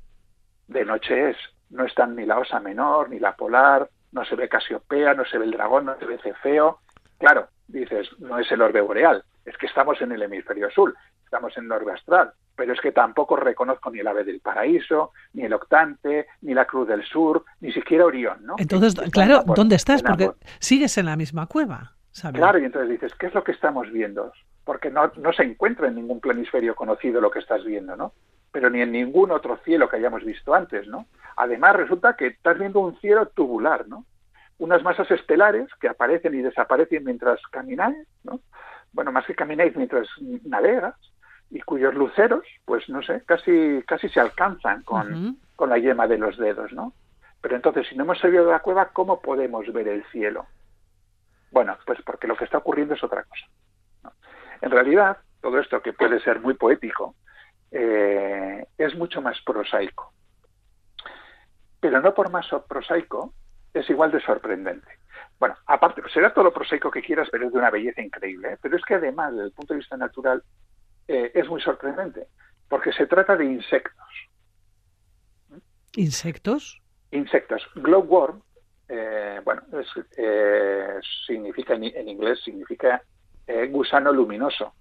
[0.68, 1.36] de noche es.
[1.70, 5.38] No están ni la Osa Menor, ni la Polar, no se ve Casiopea, no se
[5.38, 6.80] ve el dragón, no se ve Cefeo.
[7.18, 11.56] Claro, dices, no es el orbe boreal, es que estamos en el hemisferio sur, estamos
[11.56, 15.44] en el orbe astral, pero es que tampoco reconozco ni el ave del paraíso, ni
[15.44, 18.56] el octante, ni la cruz del sur, ni siquiera Orión, ¿no?
[18.58, 20.02] Entonces, claro, ¿dónde estás?
[20.02, 21.92] Porque sigues en la misma cueva.
[22.32, 24.32] Claro, y entonces dices, ¿qué es lo que estamos viendo?
[24.64, 28.12] Porque no, no se encuentra en ningún planisferio conocido lo que estás viendo, ¿no?
[28.52, 31.06] Pero ni en ningún otro cielo que hayamos visto antes, ¿no?
[31.36, 34.04] Además, resulta que estás viendo un cielo tubular, ¿no?
[34.58, 38.40] Unas masas estelares que aparecen y desaparecen mientras camináis, ¿no?
[38.92, 40.08] Bueno, más que camináis mientras
[40.44, 40.96] navegas,
[41.50, 46.18] y cuyos luceros, pues no sé, casi, casi se alcanzan con, con la yema de
[46.18, 46.92] los dedos, ¿no?
[47.40, 50.46] Pero entonces, si no hemos salido de la cueva, ¿cómo podemos ver el cielo?
[51.50, 54.14] Bueno, pues porque lo que está ocurriendo es otra cosa.
[54.60, 57.14] En realidad, todo esto que puede ser muy poético,
[57.70, 60.12] eh, es mucho más prosaico.
[61.80, 63.34] Pero no por más prosaico,
[63.72, 64.98] es igual de sorprendente.
[65.38, 68.52] Bueno, aparte, será todo lo prosaico que quieras, pero es de una belleza increíble.
[68.52, 68.58] ¿eh?
[68.60, 70.42] Pero es que además, desde el punto de vista natural,
[71.08, 72.26] eh, es muy sorprendente,
[72.68, 74.06] porque se trata de insectos.
[75.96, 76.80] ¿Insectos?
[77.10, 77.66] Insectos.
[77.76, 78.42] Glowworm,
[79.44, 79.62] bueno,
[81.26, 83.02] significa en, inglés, significa
[83.70, 84.74] gusano luminoso.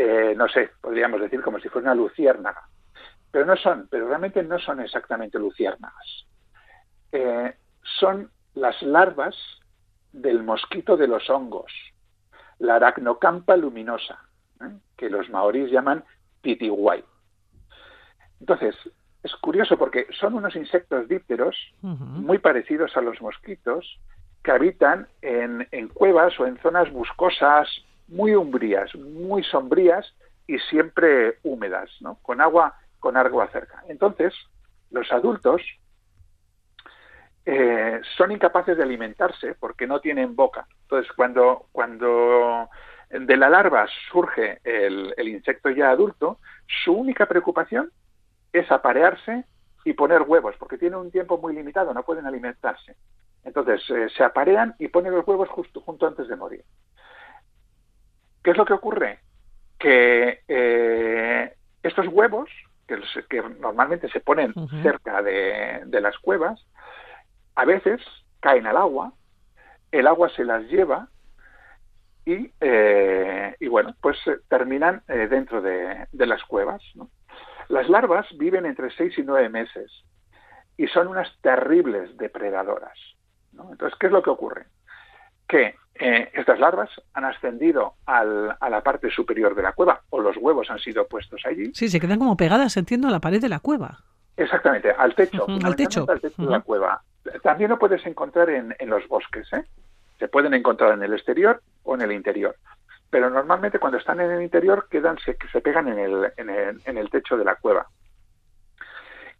[0.00, 0.30] ¿No?
[0.30, 2.62] Eh, no sé, podríamos decir como si fuera una luciérnaga.
[3.30, 6.26] Pero no son, pero realmente no son exactamente luciérnagas.
[7.12, 9.36] Eh, son las larvas
[10.12, 11.72] del mosquito de los hongos,
[12.58, 14.18] la aracnocampa luminosa,
[14.60, 14.76] ¿eh?
[14.96, 16.04] que los maoríes llaman
[16.42, 17.04] titiwai.
[18.40, 18.74] Entonces,
[19.22, 24.00] es curioso porque son unos insectos dípteros muy parecidos a los mosquitos
[24.42, 27.68] que habitan en, en, cuevas o en zonas boscosas
[28.10, 30.14] muy umbrías, muy sombrías
[30.46, 32.16] y siempre húmedas, ¿no?
[32.22, 33.82] con agua con agua cerca.
[33.88, 34.34] Entonces,
[34.90, 35.62] los adultos
[37.46, 40.66] eh, son incapaces de alimentarse porque no tienen boca.
[40.82, 42.68] Entonces, cuando, cuando
[43.08, 46.38] de la larva surge el, insecto ya adulto,
[46.84, 47.90] su única preocupación
[48.52, 49.44] es aparearse
[49.84, 52.96] y poner huevos, porque tienen un tiempo muy limitado, no pueden alimentarse.
[53.42, 56.64] Entonces, eh, se aparean y ponen los huevos justo junto antes de morir.
[58.42, 59.18] ¿Qué es lo que ocurre?
[59.78, 62.48] Que eh, estos huevos,
[62.86, 66.64] que, normalmente se ponen cerca de, las cuevas,
[67.54, 68.00] a veces
[68.40, 69.12] caen al agua,
[69.92, 71.08] el agua se las lleva
[72.24, 76.82] y, eh, bueno, pues eh, terminan dentro de, las cuevas.
[77.68, 79.90] Las larvas viven entre seis y nueve meses
[80.76, 82.98] y son unas terribles depredadoras.
[83.52, 84.66] Entonces, ¿qué es lo que ocurre?
[85.46, 90.20] Que eh, estas larvas han ascendido al, a la parte superior de la cueva o
[90.20, 91.72] los huevos han sido puestos allí.
[91.74, 93.98] Sí, se quedan como pegadas, entiendo, a la pared de la cueva.
[94.36, 97.02] Exactamente, al techo, al techo, al techo de la cueva.
[97.42, 99.64] También lo puedes encontrar en, en los bosques, ¿eh?
[100.18, 102.56] Se pueden encontrar en el exterior o en el interior.
[103.10, 106.80] Pero normalmente cuando están en el interior quedan, se, se pegan en el, en, el,
[106.84, 107.86] en el techo de la cueva.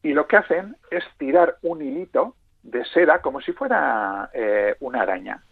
[0.03, 5.03] Y lo que hacen es tirar un hilito de seda como si fuera eh, una
[5.03, 5.43] araña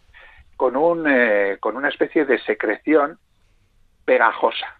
[0.59, 3.17] con, un, eh, con una especie de secreción
[4.03, 4.75] pegajosa.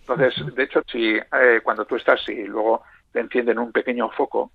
[0.00, 4.50] Entonces, de hecho, si eh, cuando tú estás y luego te encienden un pequeño foco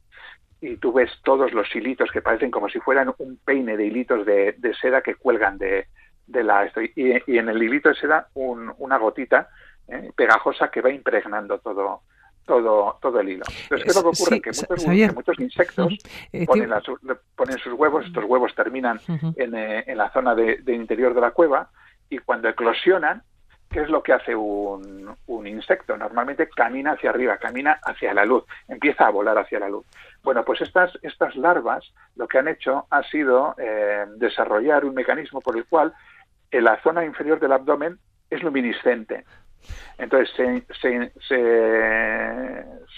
[0.59, 4.25] y tú ves todos los hilitos que parecen como si fueran un peine de hilitos
[4.25, 5.87] de, seda que cuelgan de,
[6.25, 9.47] de la y, y, en el hilito de seda una gotita
[9.87, 12.01] eh, pegajosa que va impregnando todo
[12.47, 13.45] todo, todo el hilo.
[13.63, 14.41] Entonces, ¿qué es lo que ocurre?
[14.41, 15.93] que, muchos, insectos
[16.33, 16.71] eh, ponen,
[17.35, 18.99] ponen, sus huevos, estos huevos terminan
[19.35, 21.69] en, eh, en, la zona de, interior de la cueva
[22.09, 23.21] y cuando eclosionan,
[23.69, 25.97] ¿qué es lo que hace un, un, insecto?
[25.97, 29.85] Normalmente camina hacia arriba, camina hacia la luz, empieza a volar hacia la luz.
[30.23, 31.83] Bueno, pues estas, estas larvas
[32.15, 35.93] lo que han hecho ha sido eh, desarrollar un mecanismo por el cual
[36.49, 39.25] en la zona inferior del abdomen es luminiscente.
[39.97, 41.11] Entonces se, se,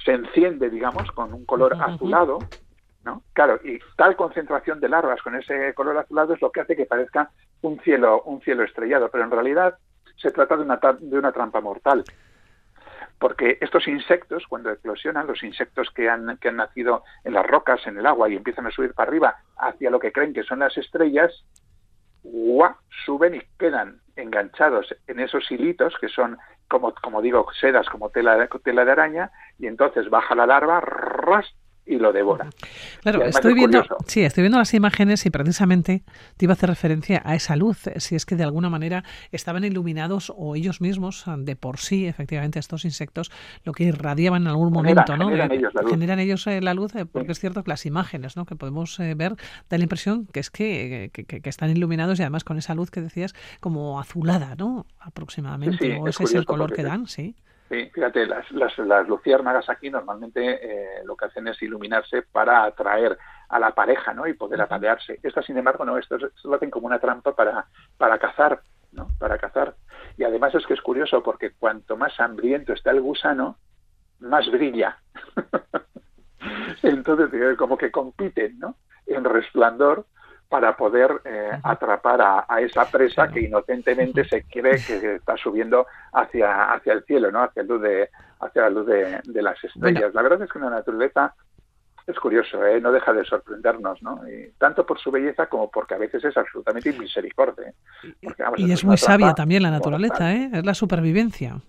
[0.03, 2.39] se, enciende, digamos, con un color azulado,
[3.05, 3.23] ¿no?
[3.33, 6.85] Claro, y tal concentración de larvas con ese color azulado es lo que hace que
[6.85, 9.77] parezca un cielo, un cielo estrellado, pero en realidad
[10.17, 12.03] se trata de una, de una trampa mortal.
[13.17, 17.85] Porque estos insectos, cuando eclosionan, los insectos que han, que han nacido en las rocas,
[17.85, 20.59] en el agua y empiezan a subir para arriba hacia lo que creen que son
[20.59, 21.43] las estrellas,
[23.05, 28.37] suben y quedan enganchados en esos hilitos que son como, como digo, sedas como tela
[28.37, 31.45] de, tela de araña y entonces baja la larva, ras,
[31.89, 32.49] y lo devora.
[33.01, 36.03] Claro, estoy viendo, sí, estoy viendo las imágenes y precisamente
[36.37, 39.63] te iba a hacer referencia a esa luz, si es que de alguna manera estaban
[39.63, 43.31] iluminados o ellos mismos de por sí, efectivamente, estos insectos,
[43.63, 45.29] lo que irradiaban en algún momento, ¿no?
[45.29, 47.87] Generan ellos la luz, generan ellos, eh, la luz eh, porque es cierto que las
[47.87, 48.45] imágenes, ¿no?
[48.45, 49.35] Que podemos eh, ver
[49.69, 53.01] da la impresión que es que, que, están iluminados y además con esa luz que
[53.01, 54.85] decías como azulada, ¿no?
[54.99, 57.35] Aproximadamente, o ese es el color que dan, sí.
[57.69, 63.15] Sí, fíjate, las, las, luciérnagas aquí normalmente eh, lo que hacen es iluminarse para atraer
[63.47, 64.25] a la pareja, ¿no?
[64.25, 65.19] Y poder aparearse.
[65.21, 69.09] Estas, sin embargo, no, esto, lo hacen como una trampa para, para cazar, ¿no?
[69.19, 69.75] Para cazar.
[70.17, 73.57] Y además es que es curioso porque cuanto más hambriento está el gusano,
[74.19, 74.97] más brilla.
[76.81, 78.77] Entonces, como que compiten, ¿no?
[79.05, 80.07] En resplandor
[80.49, 86.73] para poder eh, atrapar a, esa presa que inocentemente se cree que está subiendo hacia,
[86.73, 87.43] hacia el cielo, ¿no?
[87.43, 88.09] hacia, luz de,
[88.39, 90.13] hacia la luz de, las estrellas.
[90.13, 91.35] La verdad es que la naturaleza
[92.07, 92.81] es curioso, ¿eh?
[92.81, 94.27] no deja de sorprendernos, ¿no?
[94.27, 97.71] Y tanto por su belleza como porque a veces es absolutamente misericordia.
[98.57, 100.49] y es, muy sabia también la naturaleza, ¿eh?
[100.51, 101.61] es la supervivencia.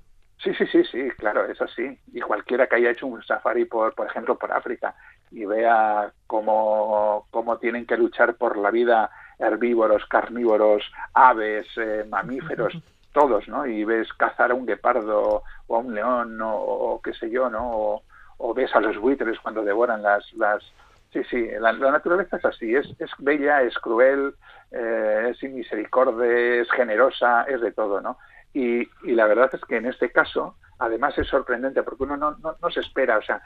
[0.43, 1.99] Sí, sí, sí, sí, claro, es así.
[2.15, 4.95] Y cualquiera que haya hecho un safari, por, por ejemplo, por África
[5.31, 10.83] y vea cómo, cómo tienen que luchar por la vida herbívoros, carnívoros,
[11.15, 12.75] aves, eh, mamíferos,
[13.13, 13.67] todos, ¿no?
[13.67, 18.03] Y ves cazar a un guepardo o a un león o, qué sé yo, ¿no?
[18.39, 20.33] O, ves a los buitres cuando devoran las...
[20.35, 20.63] las...
[21.13, 24.33] Sí, sí, la, naturaleza es así, es, es bella, es cruel,
[24.71, 28.17] eh, es inmisericordia, es generosa, es de todo, ¿no?
[28.53, 32.71] Y, la verdad es que en este caso, además es sorprendente porque uno no, no,
[32.71, 33.43] se espera, o sea,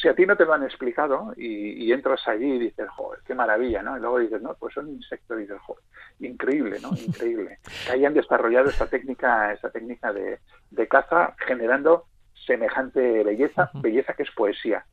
[0.00, 3.34] si a ti no te lo han explicado y, entras allí y dices, joder, qué
[3.34, 3.96] maravilla, ¿no?
[3.96, 5.82] Y luego dices, no, pues son insectos y dices, joder,
[6.20, 6.90] increíble, ¿no?
[7.06, 7.58] Increíble.
[7.86, 10.38] que hayan desarrollado esta técnica, esta técnica de,
[10.70, 12.04] de caza generando
[12.46, 14.84] semejante belleza, belleza que es poesía.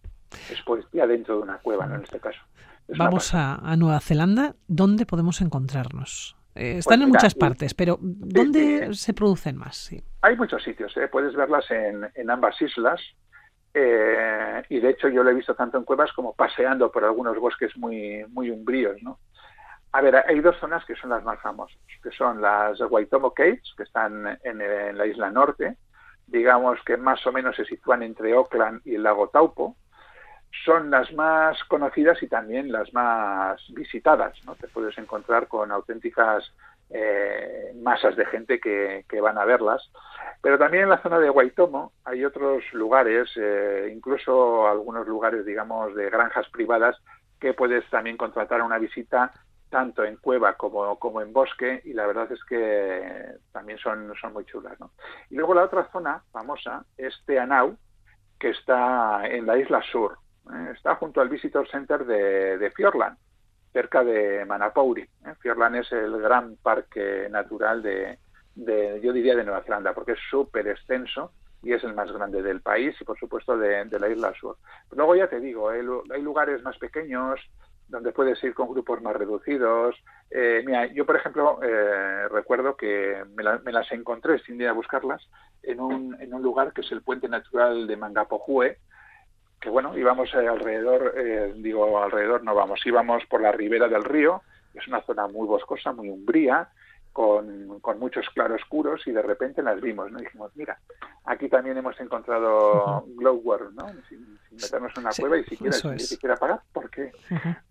[0.51, 1.95] Es poesía dentro de una cueva, ¿no?
[1.95, 2.39] En este caso.
[2.87, 6.35] Vamos a, a Nueva Zelanda, ¿dónde podemos encontrarnos?
[6.55, 9.91] Eh, están en pues muchas partes, pero ¿dónde se producen más?
[10.21, 11.07] Hay muchos sitios, ¿eh?
[11.09, 13.01] puedes verlas en, en ambas islas.
[13.77, 17.37] Eh, y de hecho yo lo he visto tanto en cuevas como paseando por algunos
[17.37, 19.03] bosques muy, muy umbríos.
[19.03, 19.19] ¿no?
[19.91, 23.73] A ver, hay dos zonas que son las más famosas, que son las Waitomo Caves,
[23.75, 25.75] que están en, la isla norte,
[26.25, 29.75] digamos que más o menos se sitúan entre Auckland y el lago Taupo,
[30.63, 34.37] son las más conocidas y también las más visitadas.
[34.45, 34.55] ¿no?
[34.55, 36.49] Te puedes encontrar con auténticas
[36.89, 39.81] eh, masas de gente que, van a verlas.
[40.41, 45.95] Pero también en la zona de Waitomo hay otros lugares, eh, incluso algunos lugares, digamos,
[45.95, 46.97] de granjas privadas,
[47.39, 49.33] que puedes también contratar una visita
[49.69, 54.33] tanto en cueva como, como en bosque y la verdad es que también son, son
[54.33, 54.79] muy chulas.
[54.79, 54.91] ¿no?
[55.29, 57.77] Y luego la otra zona famosa es Teanau,
[58.39, 60.17] que está en la isla sur,
[60.53, 63.17] eh, está junto al Visitor Center de, de Fiordland.
[63.75, 65.01] Cerca de Manapouri.
[65.01, 65.33] ¿eh?
[65.41, 68.17] Fiordland es el gran parque natural de,
[69.03, 72.61] yo diría, de Nueva Zelanda, porque es súper extenso y es el más grande del
[72.61, 74.55] país y, por supuesto, de, la isla sur.
[74.95, 77.37] luego ya te digo, hay lugares más pequeños,
[77.89, 79.95] donde puedes ir con grupos más reducidos.
[80.31, 85.21] Eh, mira, yo, por ejemplo, eh, recuerdo que me, las encontré sin ir a buscarlas
[85.63, 88.77] en un, en un lugar que es el puente natural de Mangapojue,
[89.59, 94.41] que bueno, íbamos alrededor, eh, digo alrededor no vamos, íbamos por la ribera del río,
[94.73, 96.69] es una zona muy boscosa, muy umbría,
[97.15, 100.19] con, con, muchos claroscuros y de repente las vimos, ¿no?
[100.19, 100.77] dijimos, mira,
[101.23, 103.87] aquí también hemos encontrado glowworm, ¿no?
[104.09, 107.13] Sin, meternos en una cueva y siquiera, ni siquiera pagar, porque,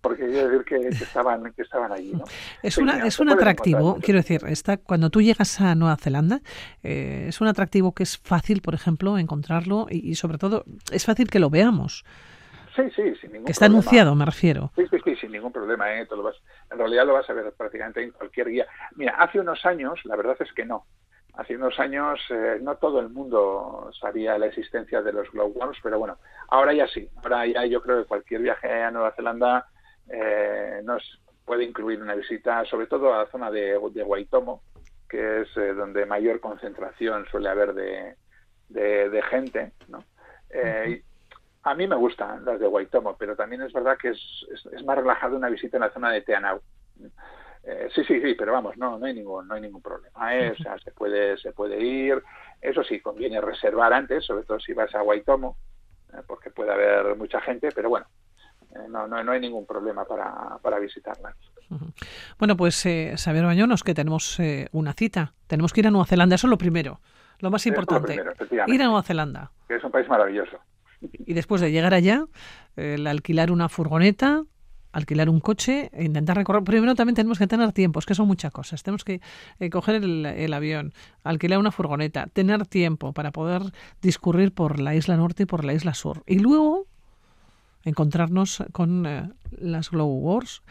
[0.01, 2.25] porque quiero decir que, estaban, que estaban allí, ¿no?
[2.63, 6.41] Es, una, es un atractivo, quiero decir, está, cuando tú llegas a Nueva Zelanda,
[6.83, 11.29] eh, es un atractivo que es fácil, por ejemplo, encontrarlo y sobre todo es fácil
[11.29, 12.03] que lo veamos.
[12.75, 14.73] Sí, sí, sin ningún está anunciado, me refiero.
[14.75, 15.93] Sí, sí, sí, sin ningún problema.
[15.95, 16.07] ¿eh?
[16.11, 16.35] lo vas,
[16.75, 18.67] en realidad lo vas a ver prácticamente en cualquier guía.
[18.97, 20.85] Mira, hace unos años, la verdad es que no.
[21.35, 25.99] Hace unos años eh, no todo el mundo sabía la existencia de los glowworms, pero
[25.99, 27.09] bueno, ahora ya sí.
[27.23, 29.67] Ahora ya yo creo que cualquier viaje a Nueva Zelanda
[30.09, 34.63] eh, nos puede incluir una visita, sobre todo a la zona de, de Waitomo,
[35.09, 38.17] que es eh, donde mayor concentración suele haber de,
[38.69, 40.05] de, gente, ¿no?
[41.65, 44.99] A mí me gustan las de Waitomo, pero también es verdad que es, es, más
[44.99, 46.61] relajado una visita en la zona de Teanau.
[47.67, 50.37] Eh, sí, sí, sí, pero vamos, no, no hay ningún, no hay ningún problema.
[50.37, 50.51] ¿eh?
[50.51, 52.23] O sea, se puede, se puede ir.
[52.61, 55.57] Eso sí, conviene reservar antes, sobre todo si vas a Waitomo,
[56.13, 58.07] eh, porque puede haber mucha gente, pero bueno,
[58.91, 61.35] no, no, no hay ningún problema para, para visitarlas.
[62.39, 64.39] Bueno, pues eh, Xavier Bañonos, que tenemos
[64.73, 65.33] una cita.
[65.47, 67.01] Tenemos que ir a Nueva Zelanda, eso es lo primero,
[67.39, 68.23] lo más importante.
[68.67, 69.51] ir a Nueva Zelanda.
[69.67, 70.59] Que es un país maravilloso.
[71.13, 72.27] Y después de llegar allá,
[72.77, 74.45] el alquilar una furgoneta,
[74.95, 76.63] alquilar un coche e intentar recorrer.
[76.63, 78.83] Primero también tenemos que tener tiempo, es que son muchas cosas.
[78.83, 79.21] Tenemos que
[79.59, 83.63] eh, coger el, avión, alquilar una furgoneta, tener tiempo para poder
[84.01, 86.23] discurrir por la isla norte y por la isla sur.
[86.27, 86.87] Y luego
[87.83, 90.63] encontrarnos con eh, las Glow Wars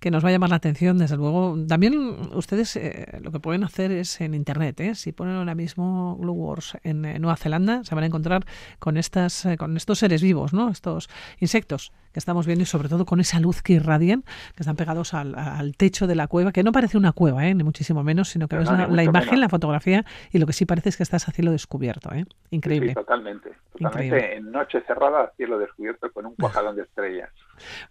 [0.00, 1.56] que nos va a llamar la atención, desde luego.
[1.68, 1.94] También
[2.32, 4.94] ustedes eh, lo que pueden hacer es en Internet, ¿eh?
[4.94, 8.44] si ponen ahora mismo Blue Wars en Nueva Zelanda, se van a encontrar
[8.78, 10.70] con, estas, eh, con estos seres vivos, ¿no?
[10.70, 11.08] estos
[11.38, 14.22] insectos que estamos viendo y sobre todo con esa luz que irradian,
[14.54, 17.54] que están pegados al, al techo de la cueva, que no parece una cueva, ¿eh?
[17.54, 20.88] ni muchísimo menos, sino que ves la, imagen, la fotografía y lo que sí parece
[20.88, 22.12] es que estás a cielo descubierto.
[22.12, 22.24] ¿eh?
[22.50, 22.90] Increíble.
[22.90, 23.52] Sí, totalmente.
[23.72, 27.30] Totalmente en noche cerrada, cielo descubierto con un cuajalón de estrellas.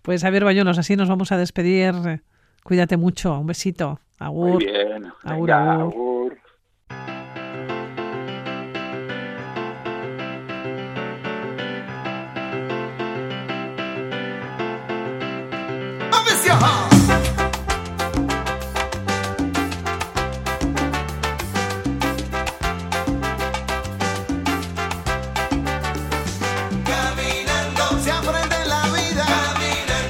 [0.01, 2.21] Pues Javier Bayonos, así nos vamos a despedir.
[2.63, 3.39] Cuídate mucho.
[3.39, 3.99] Un besito.
[4.19, 4.55] Agur.
[4.55, 5.12] Muy bien.
[5.23, 5.51] agur.
[5.51, 6.38] agur.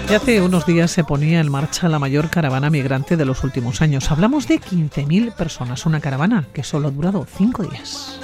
[0.10, 3.84] Y hace unos días se ponía en marcha la mayor caravana migrante de los últimos
[3.84, 4.10] años.
[4.10, 8.20] Hablamos de 15.000 personas, una caravana que solo ha durado cinco días.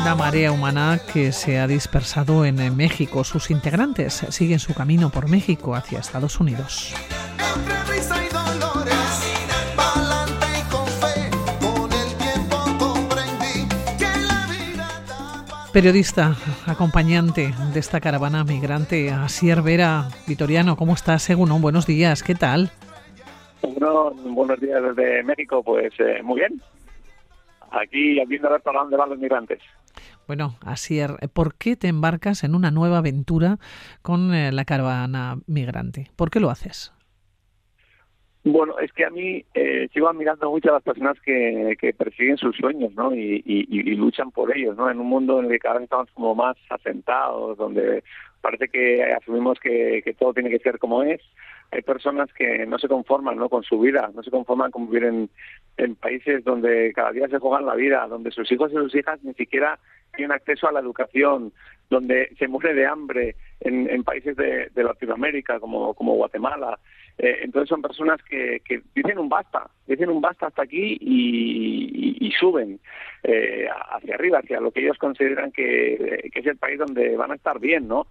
[0.00, 3.22] Una marea humana que se ha dispersado en México.
[3.22, 6.94] Sus integrantes siguen su camino por México hacia Estados Unidos.
[15.76, 16.34] Periodista,
[16.66, 20.74] acompañante de esta caravana migrante, Asier Vera Vitoriano.
[20.74, 22.70] ¿Cómo estás, según Buenos días, ¿qué tal?
[23.60, 26.62] Bueno, buenos días desde México, pues eh, muy bien.
[27.72, 29.58] Aquí viendo ver para dónde van los migrantes.
[30.26, 33.58] Bueno, Asier, ¿por qué te embarcas en una nueva aventura
[34.00, 36.10] con eh, la caravana migrante?
[36.16, 36.94] ¿Por qué lo haces?
[38.48, 42.36] Bueno, es que a mí eh, sigo admirando mucho a las personas que, que persiguen
[42.36, 43.12] sus sueños, ¿no?
[43.12, 44.88] Y, y, luchan por ellos, ¿no?
[44.88, 48.04] En un mundo en el que cada vez estamos como más asentados, donde
[48.40, 51.20] parece que asumimos que, que todo tiene que ser como es.
[51.72, 53.48] Hay personas que no se conforman, ¿no?
[53.48, 55.28] Con su vida, no se conforman con vivir
[55.76, 59.18] en, países donde cada día se juegan la vida, donde sus hijos y sus hijas
[59.24, 59.76] ni siquiera
[60.14, 61.52] tienen acceso a la educación,
[61.90, 66.78] donde se muere de hambre en, en países de, Latinoamérica como Guatemala.
[67.18, 72.30] Eh, entonces son personas que, que, dicen un basta, dicen un basta hasta aquí y,
[72.38, 72.78] suben
[73.22, 77.36] eh, hacia arriba, hacia lo que ellos consideran que, es el país donde van a
[77.36, 78.08] estar bien, ¿no?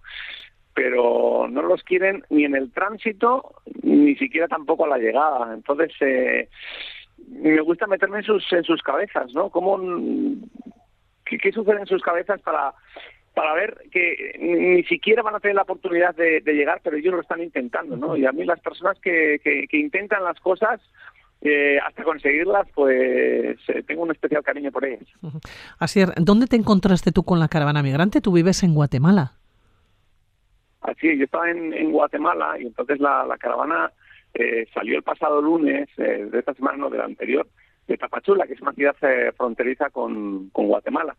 [0.74, 5.54] Pero no los quieren ni en el tránsito, ni siquiera tampoco a la llegada.
[5.54, 6.48] Entonces, eh,
[7.28, 9.50] me gusta meterme en sus, en sus cabezas, ¿no?
[9.50, 9.78] ¿Cómo,
[11.24, 12.74] qué, ¿Qué sucede en sus cabezas para
[13.36, 17.20] para ver que ni siquiera van a tener la oportunidad de, llegar, pero ellos lo
[17.20, 18.16] están intentando, ¿no?
[18.16, 20.80] Y a mí las personas que, que, intentan las cosas,
[21.42, 25.06] eh, hasta conseguirlas, pues eh, tengo un especial cariño por ellas.
[25.78, 26.10] Así es.
[26.16, 28.22] ¿Dónde te encontraste tú con la caravana migrante?
[28.22, 29.32] Tú vives en Guatemala.
[30.80, 33.92] Así, yo estaba en, Guatemala y entonces la, caravana
[34.32, 37.46] eh, salió el pasado lunes de esta semana, no, de la anterior,
[37.86, 38.96] de Tapachula, que es una ciudad
[39.36, 41.14] fronteriza con, con Guatemala.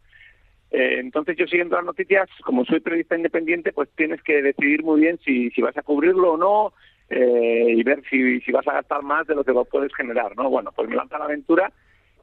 [0.72, 5.01] Eh, entonces yo siguiendo las noticias, como soy periodista independiente, pues tienes que decidir muy
[5.01, 6.74] bien si, si vas a cubrirlo o no
[7.09, 10.36] eh, y ver si, si vas a gastar más de lo que lo puedes generar,
[10.36, 10.49] ¿no?
[10.49, 11.72] Bueno, pues me lanza la aventura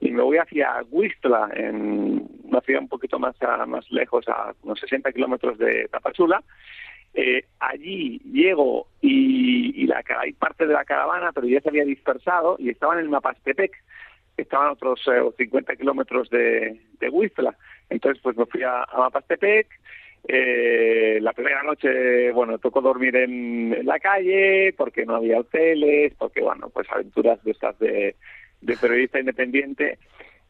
[0.00, 3.34] y me voy hacia Huistla, en una ciudad un poquito más,
[3.66, 6.42] más lejos, a unos 60 kilómetros de Tapachula.
[7.14, 12.56] Eh, allí llego y, la, hay parte de la caravana, pero ya se había dispersado
[12.58, 13.72] y estaba en el Mapastepec,
[14.36, 15.00] estaban otros
[15.36, 17.56] 50 kilómetros de, de Huistla.
[17.88, 19.68] Entonces, pues me fui a, a Mapastepec.
[20.26, 26.40] Eh, la primera noche, bueno, tocó dormir en, la calle porque no había hoteles, porque,
[26.40, 28.16] bueno, pues aventuras de estas de,
[28.60, 29.98] de periodista independiente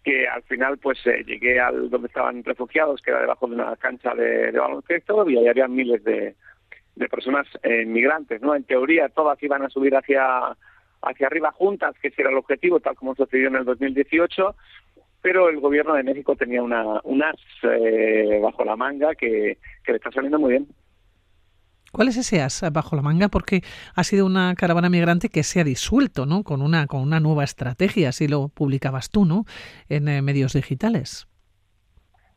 [0.05, 3.75] que al final pues eh, llegué al donde estaban refugiados, que era debajo de una
[3.77, 6.35] cancha de, baloncesto, y ahí había miles de,
[6.95, 8.55] de personas eh, migrantes, ¿no?
[8.55, 10.55] En teoría todas iban a subir hacia
[11.05, 14.55] hacia arriba juntas, que ese era el objetivo, tal como sucedió en el 2018,
[15.25, 19.97] pero el gobierno de México tenía una, un as eh, bajo la manga que, le
[19.97, 20.69] está saliendo muy bien.
[21.93, 23.29] ¿Cuál es ese as bajo la manga?
[23.29, 23.63] Porque
[23.95, 26.43] ha sido una caravana migrante que se ha disuelto, ¿no?
[26.43, 29.45] Con una, con una nueva estrategia, así lo publicabas tú, ¿no?
[29.89, 31.27] En eh, medios digitales.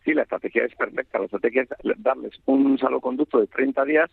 [0.05, 1.19] Sí, la estrategia es perfecta.
[1.19, 4.09] La estrategia es darles un salvoconducto de 30 días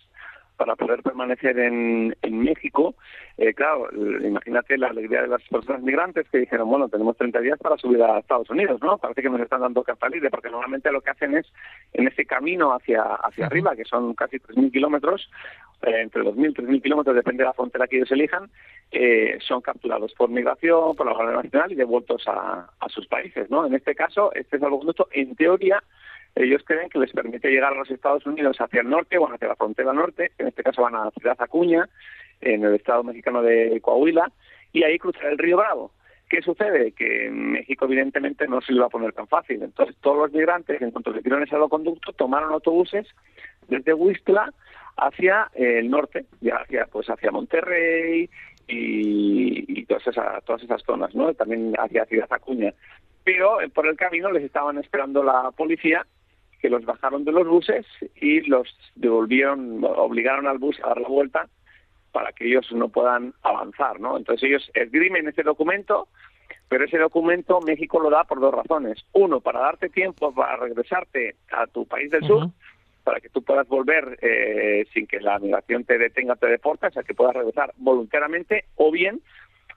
[0.57, 2.95] para poder permanecer en, en México.
[3.37, 7.59] Eh, claro, imagínate la alegría de las personas migrantes que dijeron, bueno, tenemos 30 días
[7.59, 8.99] para subir a Estados Unidos, ¿no?
[8.99, 11.47] Parece que nos están dando carta libre, porque normalmente lo que hacen es,
[11.93, 15.31] en ese camino hacia, hacia arriba, que son casi 3.000 kilómetros,
[15.83, 18.49] eh, entre 2.000 y 3.000 kilómetros, depende de la frontera que ellos elijan,
[18.93, 23.51] eh, son capturados por migración, por la Guardia Nacional y devueltos a, a sus países,
[23.51, 23.67] ¿no?
[23.67, 25.83] En este caso, este salvoconducto, en teoría,
[26.35, 29.49] ellos creen que les permite llegar a los Estados Unidos hacia el norte, bueno, hacia
[29.49, 31.89] la frontera norte, en este caso van a Ciudad Acuña,
[32.41, 34.31] en el estado mexicano de Coahuila,
[34.73, 35.93] y ahí cruzar el río Bravo.
[36.29, 36.93] ¿Qué sucede?
[36.93, 39.63] Que en México evidentemente no se le va a poner tan fácil.
[39.63, 43.07] Entonces todos los migrantes, en cuanto se tiraron ese conducto, tomaron autobuses
[43.69, 44.53] desde Huistla
[44.97, 48.29] hacia el norte, ya hacia, pues hacia Monterrey
[48.67, 51.33] y, y todas, esas, todas esas zonas, ¿no?
[51.35, 52.73] También hacia Ciudad Acuña.
[53.23, 56.07] Pero eh, por el camino les estaban esperando la policía
[56.65, 57.85] que los bajaron de los buses
[58.15, 61.47] y los devolvieron, obligaron al bus a dar la vuelta
[62.11, 64.17] para que ellos no puedan avanzar, ¿no?
[64.17, 66.09] Entonces ellos esgrimen ese documento,
[66.71, 69.05] pero ese documento México lo da por dos razones.
[69.13, 72.49] Uno, para darte tiempo para regresarte a tu país del sur,
[73.03, 76.93] para que tú puedas volver eh, sin que la migración te detenga, te deporte, o
[76.93, 79.21] sea, que puedas regresar voluntariamente, o bien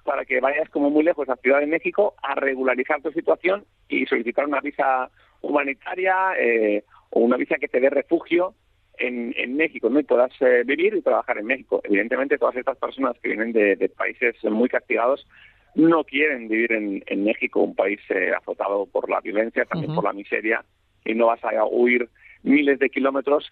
[0.08, 4.05] para que vayas como muy lejos a Ciudad de México a regularizar tu situación y
[4.05, 8.53] solicitar una visa humanitaria eh, o una visa que te dé refugio
[8.97, 9.99] en, en México ¿no?
[9.99, 11.82] y puedas eh, vivir y trabajar en México.
[11.84, 15.28] Evidentemente, todas estas personas que vienen de, países muy castigados
[15.76, 20.05] no quieren vivir en, en México, un país eh, azotado por la violencia, también por
[20.05, 20.64] la miseria,
[21.03, 22.08] y no vas a huir
[22.43, 23.51] miles de kilómetros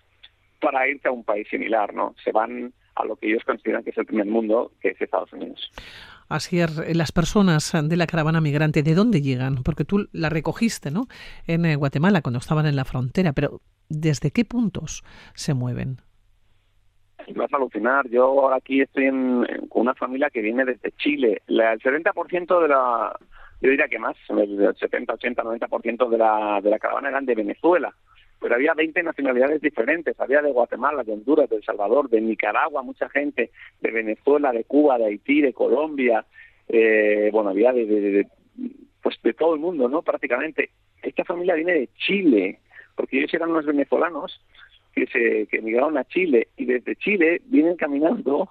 [0.61, 2.15] para irte a un país similar, ¿no?
[2.23, 5.33] Se van a lo que ellos consideran que es el primer mundo, que es Estados
[5.33, 5.69] Unidos.
[6.29, 9.63] Asier, las personas de la caravana migrante, ¿de dónde llegan?
[9.63, 11.07] Porque tú la recogiste, ¿no?
[11.47, 15.03] En eh, Guatemala, cuando estaban en la frontera, pero ¿desde qué puntos
[15.33, 15.97] se mueven?
[17.35, 18.07] Vas a alucinar.
[18.09, 21.41] Yo aquí estoy en, con una familia que viene desde Chile.
[21.47, 23.17] el 70% de la,
[23.61, 27.35] yo diría que más, el 70, 80, 90% de la, de la caravana eran de
[27.35, 27.93] Venezuela
[28.45, 32.83] pero había 20 nacionalidades diferentes, había de Guatemala, de Honduras, de El Salvador, de Nicaragua,
[32.83, 33.49] mucha gente,
[33.81, 36.23] de Venezuela, de Cuba, de Haití, de Colombia,
[36.67, 38.27] eh, bueno, había de,
[39.01, 40.03] pues de todo el mundo, ¿no?
[40.03, 40.69] Prácticamente.
[41.01, 42.59] Esta familia viene de Chile,
[42.93, 44.39] porque ellos eran unos venezolanos
[44.93, 48.47] que se que emigraron a Chile y desde Chile vienen caminando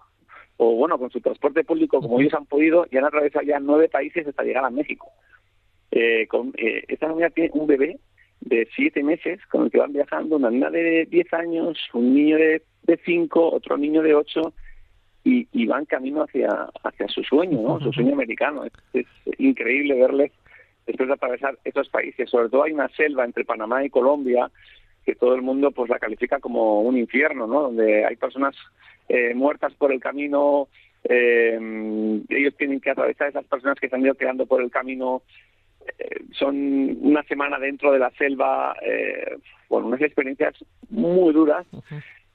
[0.57, 3.89] o bueno, con su transporte público como ellos han podido y han atravesado ya nueve
[3.89, 5.07] países hasta llegar a México.
[5.93, 8.01] Eh, con, eh, esta familia tiene un bebé
[8.45, 12.37] de siete meses con el que van viajando, una niña de diez años, un niño
[12.37, 14.53] de, de cinco, otro niño de ocho,
[15.25, 16.51] y, y, van camino hacia,
[16.83, 17.81] hacia su sueño, ¿no?
[17.81, 18.65] su sueño americano.
[18.93, 19.07] Es,
[19.39, 20.33] increíble verles
[20.87, 22.29] después de atravesar estos países.
[22.29, 24.51] Sobre todo hay una selva entre Panamá y Colombia
[25.07, 27.63] que todo el mundo pues la califica como un infierno, ¿no?
[27.63, 28.55] Donde hay personas
[29.09, 30.69] eh, muertas por el camino,
[31.05, 31.59] eh,
[32.29, 35.23] ellos tienen que atravesar esas personas que se han ido quedando por el camino
[36.33, 39.37] son una semana dentro de la selva, eh,
[39.69, 40.55] bueno, unas experiencias
[40.91, 41.67] muy duras.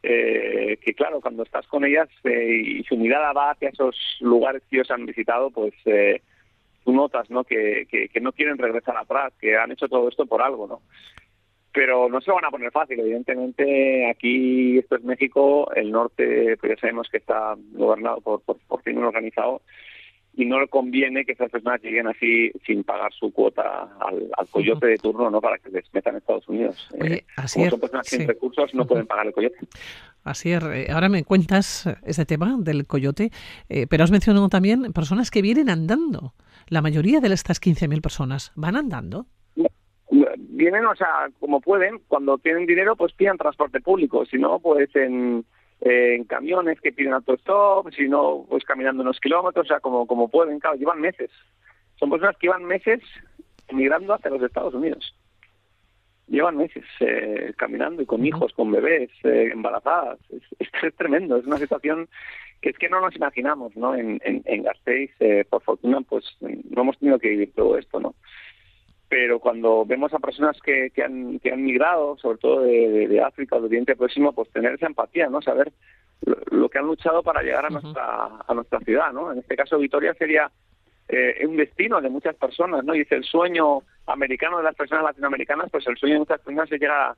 [0.02, 4.64] Eh, que claro, cuando estás con ellas eh, y su mirada va hacia esos lugares
[4.70, 6.22] que ellos han visitado, pues eh,
[6.86, 7.44] tú notas ¿no?
[7.44, 10.82] Que, que, no quieren regresar atrás, que han hecho todo esto por algo, ¿no?
[11.74, 16.56] Pero no se lo van a poner fácil, evidentemente aquí esto es México, el norte
[16.58, 19.62] pues ya sabemos que está gobernado por, por, por crimen organizado
[20.34, 24.88] y no le conviene que esas personas lleguen así sin pagar su cuota al, coyote
[24.88, 26.90] de turno no para que les metan en Estados Unidos.
[27.00, 29.58] Oye, eh, así son personas sin recursos no pueden pagar el coyote.
[30.24, 30.64] Así es.
[30.64, 33.32] Eh, ahora me cuentas ese tema del coyote,
[33.70, 36.34] eh, pero has mencionado también personas que vienen andando.
[36.68, 39.26] La mayoría de estas 15.000 personas van andando.
[40.38, 44.94] Vienen, o sea, como pueden, cuando tienen dinero, pues piden transporte público, si no, pues
[44.96, 45.46] en
[45.82, 50.06] eh, en camiones que piden autostop, si no, pues caminando unos kilómetros, o sea, como,
[50.08, 51.32] como pueden, claro, llevan meses.
[51.96, 53.02] Son personas que llevan meses
[53.72, 55.16] migrando hacia los Estados Unidos.
[56.28, 60.20] Llevan meses eh, caminando y con hijos, con bebés, eh, embarazadas.
[60.30, 60.44] Es,
[60.84, 62.10] es, tremendo, es una situación
[62.62, 63.96] que es que no nos imaginamos, ¿no?
[63.96, 65.12] En, en, en Gasteiz,
[65.50, 68.16] por fortuna, pues no hemos tenido que vivir todo esto, ¿no?
[69.10, 73.22] Pero cuando vemos a personas que, que, han, que han migrado, sobre todo de, de,
[73.22, 75.42] África o de Oriente Próximo, pues tener esa empatía, ¿no?
[75.42, 75.74] Saber
[76.52, 79.32] lo, que han luchado para llegar a nuestra, a nuestra ciudad, ¿no?
[79.32, 80.52] En este caso, Vitoria sería
[81.08, 82.94] eh, un destino de muchas personas, ¿no?
[82.94, 86.72] Y es el sueño americano de las personas latinoamericanas, pues el sueño de muchas personas
[86.72, 87.16] es llegar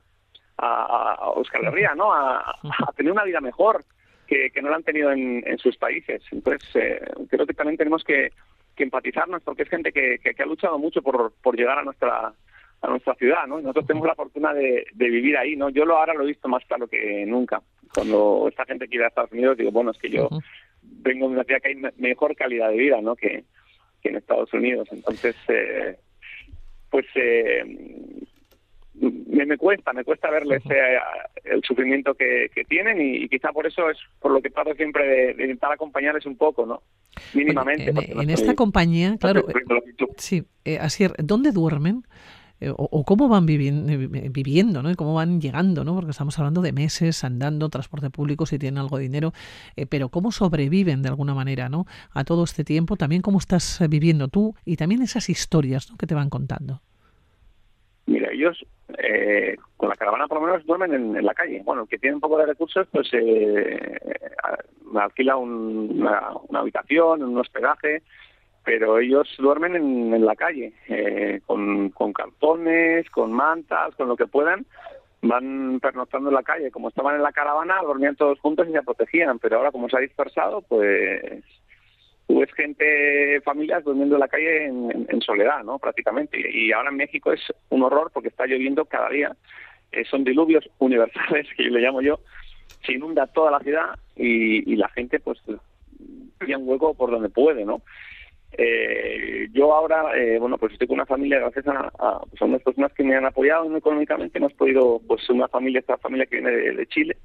[0.56, 2.10] a, a, Euskal Herria, ¿no?
[2.10, 3.84] A, a, tener una vida mejor
[4.26, 6.22] que, que no la han tenido en, en sus países.
[6.30, 8.30] Entonces, eh, creo que también tenemos que
[8.82, 12.32] empatizarnos porque es gente que, que, ha luchado mucho por, por llegar a nuestra
[12.82, 13.60] a nuestra ciudad, ¿no?
[13.60, 15.68] nosotros tenemos la fortuna de, de, vivir ahí, ¿no?
[15.68, 17.62] Yo lo ahora lo he visto más claro que nunca.
[17.94, 20.28] Cuando esta gente quiere a Estados Unidos, digo, bueno, es que yo
[20.82, 23.14] vengo de una ciudad que hay mejor calidad de vida, ¿no?
[23.14, 23.44] Que,
[24.02, 24.88] que en Estados Unidos.
[24.90, 25.96] Entonces, eh,
[26.90, 27.64] pues eh,
[28.94, 30.98] me, me, cuesta, me cuesta verles eh,
[31.44, 35.34] el sufrimiento que, que tienen y, quizá por eso es por lo que trato siempre
[35.34, 36.82] de, intentar acompañarles un poco, ¿no?
[37.34, 37.90] Mínimamente.
[37.90, 39.44] en, esta compañía, claro,
[40.16, 42.04] sí, eh, así, ¿dónde duermen?
[42.60, 44.90] Eh, o, cómo van viviendo, ¿no?
[44.90, 45.94] Y cómo van llegando, ¿no?
[45.94, 49.32] Porque estamos hablando de meses andando, transporte público, si tienen algo de dinero,
[49.88, 51.86] pero cómo sobreviven de alguna manera, ¿no?
[52.12, 55.96] A todo este tiempo, también cómo estás viviendo tú y también esas historias ¿no?
[55.96, 56.82] que te van contando.
[58.06, 58.64] Mira, ellos
[58.98, 61.62] eh, con la caravana por lo menos duermen en, la calle.
[61.64, 64.00] Bueno, el que tiene un poco de recursos, pues eh,
[64.94, 68.02] alquila una, habitación, un hospedaje,
[68.64, 74.66] pero ellos duermen en, la calle, eh, con, con con mantas, con lo que puedan.
[75.24, 76.72] Van pernoctando en la calle.
[76.72, 79.96] Como estaban en la caravana, dormían todos juntos y se protegían, pero ahora como se
[79.96, 81.44] ha dispersado, pues
[82.32, 85.78] tú ves gente, familias durmiendo en la calle en, soledad, ¿no?
[85.78, 86.40] Prácticamente.
[86.50, 89.36] Y ahora en México es un horror porque está lloviendo cada día.
[89.92, 92.20] Eh, son diluvios universales, que le llamo yo.
[92.86, 95.40] Se inunda toda la ciudad y, la gente, pues,
[96.38, 97.82] pilla un hueco por donde puede, ¿no?
[98.56, 102.62] Eh, yo ahora, eh, bueno, pues estoy con una familia gracias a, a, pues unas
[102.62, 104.38] personas que me han apoyado económicamente.
[104.38, 107.18] Hemos podido, pues, una familia, esta familia que viene de Chile,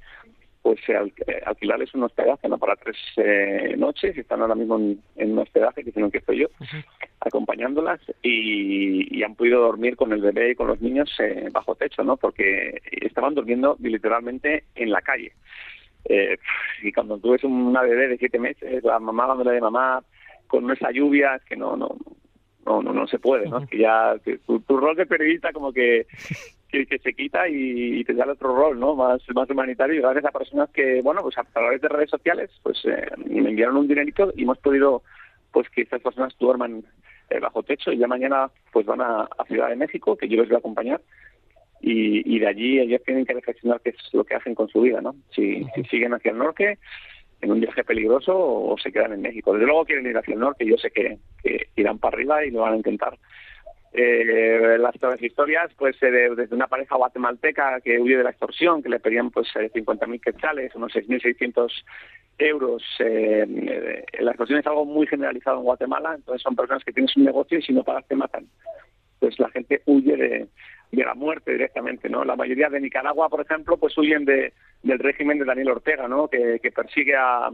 [0.68, 2.58] pues eh, alquilarles un hospedaje ¿no?
[2.58, 6.40] para tres eh, noches y están ahora mismo en, un hospedaje que tienen que estoy
[6.40, 6.48] yo
[7.20, 12.04] acompañándolas y, han podido dormir con el bebé y con los niños eh, bajo techo
[12.04, 15.32] no porque estaban durmiendo literalmente en la calle.
[16.82, 20.02] Y cuando tú ves una bebé de siete meses la mamá dándole de mamá
[20.46, 21.96] con esa lluvia es que no no
[22.64, 24.14] no no, no se puede no es que ya
[24.46, 26.06] tu, tu rol de periodista como que
[26.68, 28.94] que, se quita y, te da otro rol, ¿no?
[28.94, 32.50] Más, más humanitario y gracias a personas que, bueno, pues a través de redes sociales,
[32.62, 35.02] pues eh, me enviaron un dinerito y hemos podido,
[35.52, 36.84] pues que estas personas duerman
[37.30, 40.48] eh, bajo techo y ya mañana pues van a, Ciudad de México, que yo les
[40.48, 41.00] voy a acompañar
[41.80, 44.82] y, y de allí ellos tienen que reflexionar qué es lo que hacen con su
[44.82, 45.14] vida, ¿no?
[45.34, 46.78] Si, si siguen hacia el norte
[47.40, 49.52] en un viaje peligroso o se quedan en México.
[49.52, 52.50] Desde luego quieren ir hacia el norte, yo sé que, que irán para arriba y
[52.50, 53.16] lo van a intentar
[53.92, 58.88] eh, las historias, pues eh, desde una pareja guatemalteca que huye de la extorsión, que
[58.88, 61.70] le pedían pues 50.000 eh, quetzales, unos 6.600
[62.38, 62.82] euros.
[63.00, 67.20] Eh, la extorsión es algo muy generalizado en Guatemala, entonces son personas que tienen su
[67.20, 68.46] negocio y si no pagas te matan.
[69.18, 70.48] Pues la gente huye de,
[70.92, 72.24] de la muerte directamente, ¿no?
[72.24, 76.28] La mayoría de Nicaragua, por ejemplo, pues huyen de, del régimen de Daniel Ortega, ¿no?
[76.28, 77.50] Que, que persigue a,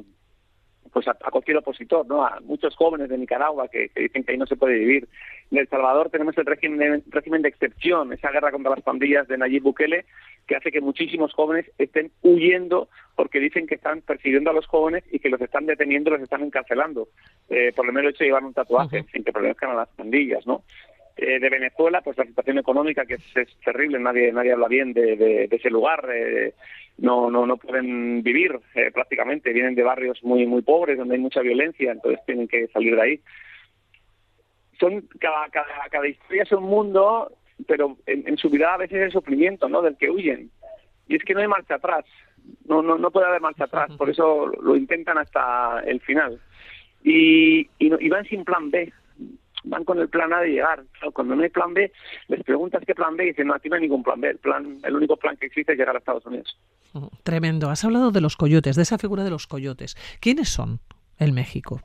[0.95, 2.24] pues a, cualquier opositor, ¿no?
[2.24, 5.09] A muchos jóvenes de Nicaragua que, dicen que ahí no se puede vivir.
[5.55, 9.38] En El Salvador tenemos el régimen, régimen de excepción, esa guerra contra las pandillas de
[9.38, 10.05] Nayib Bukele,
[10.48, 15.05] que hace que muchísimos jóvenes estén huyendo porque dicen que están persiguiendo a los jóvenes
[15.12, 17.07] y que los están deteniendo, los están encarcelando,
[17.50, 20.44] eh, por lo menos hecho de llevar un tatuaje sin que pertenezcan a las pandillas,
[20.44, 20.64] ¿no?
[21.16, 25.48] eh, de Venezuela, pues la situación económica que es, terrible, nadie nadie habla bien de,
[25.50, 26.55] ese lugar, eh,
[26.98, 31.20] no no no pueden vivir eh, prácticamente, vienen de barrios muy muy pobres donde hay
[31.20, 33.20] mucha violencia, entonces tienen que salir de ahí.
[34.79, 37.33] Son cada cada, cada historia es un mundo,
[37.66, 39.83] pero en, su vida a veces es el sufrimiento, ¿no?
[39.83, 40.51] Del que huyen.
[41.09, 42.05] Y es que no hay marcha atrás,
[42.66, 46.41] no no no puede haber marcha atrás, por eso lo intentan hasta el final.
[47.03, 48.91] Y, y, y van sin plan B,
[49.64, 50.85] van con el plan A de llegar.
[51.12, 51.93] cuando no hay plan B,
[52.29, 54.31] les preguntas qué plan B y dicen, no, aquí no hay ningún plan B.
[54.31, 56.57] El, plan, el único plan que existe es llegar a Estados Unidos.
[57.22, 57.70] Tremendo.
[57.70, 59.97] Has hablado de los coyotes, de esa figura de los coyotes.
[60.20, 60.81] ¿Quiénes son
[61.18, 61.81] en México?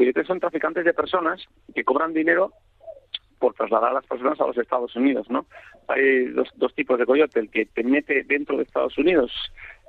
[0.00, 2.52] Coyotes son traficantes de personas que cobran dinero
[3.38, 5.44] por trasladar a las personas a los Estados Unidos, ¿no?
[5.88, 9.30] Hay dos, tipos de coyote, el que te mete dentro de Estados Unidos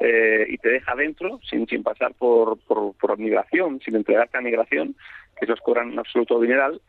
[0.02, 4.96] eh, y te deja dentro sin, sin pasar por migración, sin entregarte a migración,
[5.40, 6.82] que esos cobran un absoluto dineral,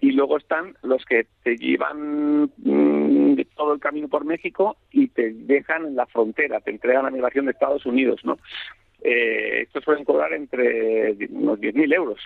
[0.00, 5.32] y luego están los que te llevan mm, todo el camino por México y te
[5.32, 8.38] dejan en la frontera, te entregan a migración de Estados Unidos, ¿no?
[9.02, 12.20] Eh, estos suelen cobrar entre unos 10.000 euros.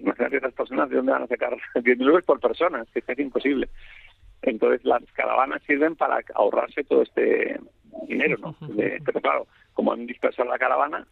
[0.00, 3.68] Imagínate estas personas de dónde van a sacar 10.000 euros por persona, que es imposible.
[4.42, 7.58] Entonces las caravanas sirven para ahorrarse todo este
[8.06, 8.54] dinero, ¿no?
[9.04, 11.06] pero claro, como han dispersado la caravana,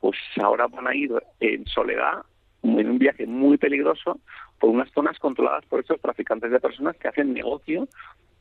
[0.00, 2.22] pues ahora van a ir en soledad
[2.62, 4.18] en un viaje muy peligroso
[4.58, 7.88] por unas zonas controladas por estos traficantes de personas que hacen negocio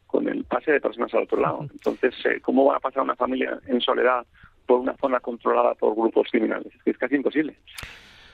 [0.08, 1.68] con el pase de personas al otro lado.
[1.72, 4.26] Entonces, eh, ¿cómo va a pasar una familia en soledad
[4.66, 6.74] por una zona controlada por grupos criminales?
[6.86, 7.56] Es casi imposible.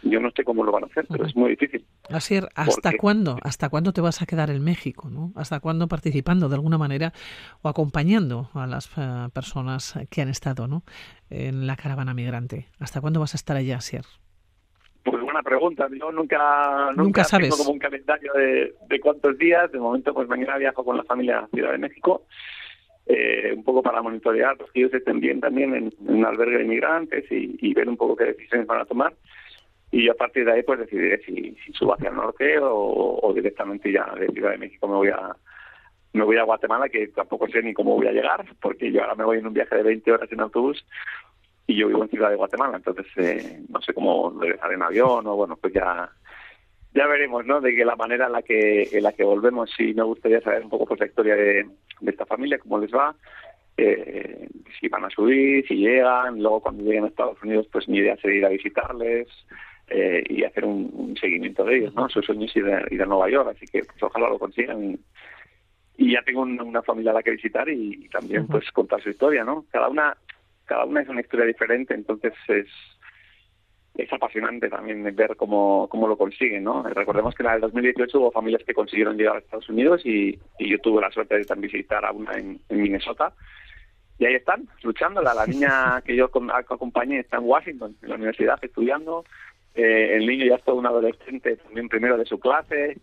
[0.04, 1.86] Yo no sé cómo lo van a hacer, pero es muy difícil.
[2.10, 3.38] Así, ¿hasta cuándo?
[3.41, 5.10] ¿Hasta cuándo te vas a quedar en México?
[5.10, 5.32] ¿no?
[5.36, 7.14] ¿Hasta cuándo participando de alguna manera
[7.62, 10.84] o acompañando a las eh, personas que han estado ¿no?
[11.30, 12.68] en la caravana migrante?
[12.80, 14.04] ¿Hasta cuándo vas a estar allá, Asier?
[15.04, 15.88] Pues buena pregunta.
[15.91, 19.72] Yo nunca, nunca, tengo como un calendario de, cuántos días.
[19.72, 22.26] De momento, pues mañana viajo con la familia a Ciudad de México,
[23.06, 27.26] eh, un poco para monitorear que ellos estén bien también en, un albergue de inmigrantes
[27.30, 29.14] y, ver un poco qué decisiones van a tomar.
[29.94, 34.12] Y a partir de ahí, pues decidiré si, subo hacia el norte o, directamente ya
[34.16, 35.36] de Ciudad de México me voy a
[36.14, 39.14] me voy a Guatemala, que tampoco sé ni cómo voy a llegar, porque yo ahora
[39.14, 40.84] me voy en un viaje de 20 horas en autobús
[41.68, 45.28] y yo vivo en Ciudad de Guatemala, entonces eh, no sé cómo regresar en avión
[45.28, 46.10] o bueno, pues ya
[46.96, 47.62] ya veremos, ¿no?
[47.62, 50.64] De que la manera en la que en la que volvemos, sí me gustaría saber
[50.64, 51.68] un poco pues la historia de,
[52.08, 53.16] esta familia, cómo les va,
[53.78, 54.48] eh,
[54.80, 58.18] si van a subir, si llegan, luego cuando lleguen a Estados Unidos, pues mi idea
[58.18, 59.28] sería ir a visitarles
[59.88, 62.10] eh, y hacer un, seguimiento de ellos, ¿no?
[62.10, 65.00] Su sueño es ir a, ir a Nueva York, así que pues, ojalá lo consigan
[65.98, 69.44] y, ya tengo una, familia a la que visitar y, también pues contar su historia,
[69.44, 69.66] ¿no?
[69.72, 70.18] Cada una
[70.66, 72.68] cada una es una historia diferente, entonces es,
[73.96, 76.84] es apasionante también ver cómo, cómo lo consiguen, ¿no?
[76.84, 80.80] Recordemos que en el 2018 hubo familias que consiguieron llegar a Estados Unidos y, yo
[80.80, 83.34] tuve la suerte de también visitar a una en, Minnesota.
[84.20, 85.22] Y ahí están, luchando.
[85.22, 89.26] La, niña que yo acompañé está en Washington, en la universidad, estudiando.
[89.76, 92.97] Eh, el niño ya es todo un adolescente, también primero de su clase.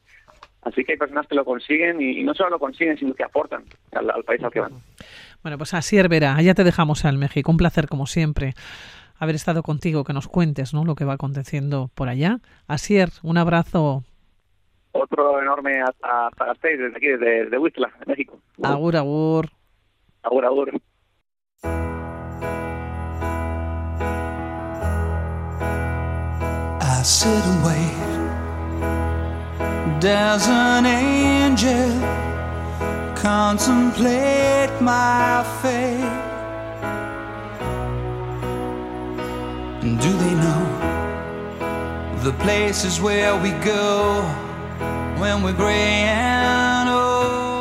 [0.63, 3.65] Así que hay personas que lo consiguen y, no solo lo consiguen, sino que aportan
[3.93, 4.73] al, al país al que van.
[5.43, 7.51] Bueno, pues así Herbera, allá te dejamos en México.
[7.51, 8.53] Un placer, como siempre,
[9.19, 10.85] haber estado contigo, que nos cuentes ¿no?
[10.85, 12.41] lo que va aconteciendo por allá.
[12.67, 14.03] Asier, un abrazo.
[14.93, 18.41] Otro enorme hasta, hasta desde aquí, desde, desde Huistla, México.
[18.63, 19.51] Agur, agur.
[20.23, 20.81] Agur, agur.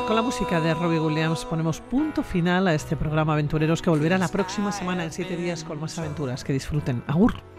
[0.06, 4.18] Con la música de Robbie Williams ponemos punto final a este programa Aventureros que volverá
[4.18, 6.44] la próxima semana en siete días con más aventuras.
[6.44, 7.04] Que disfruten.
[7.08, 7.59] Agur.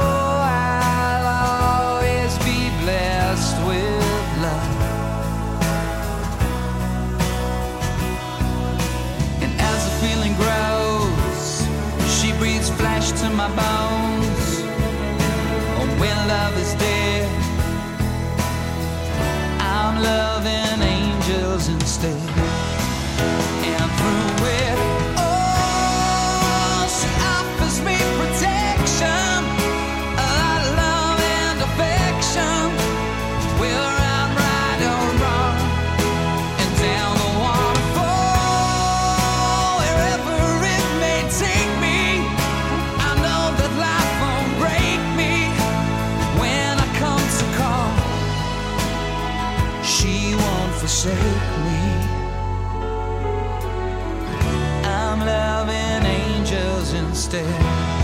[56.93, 58.00] instead.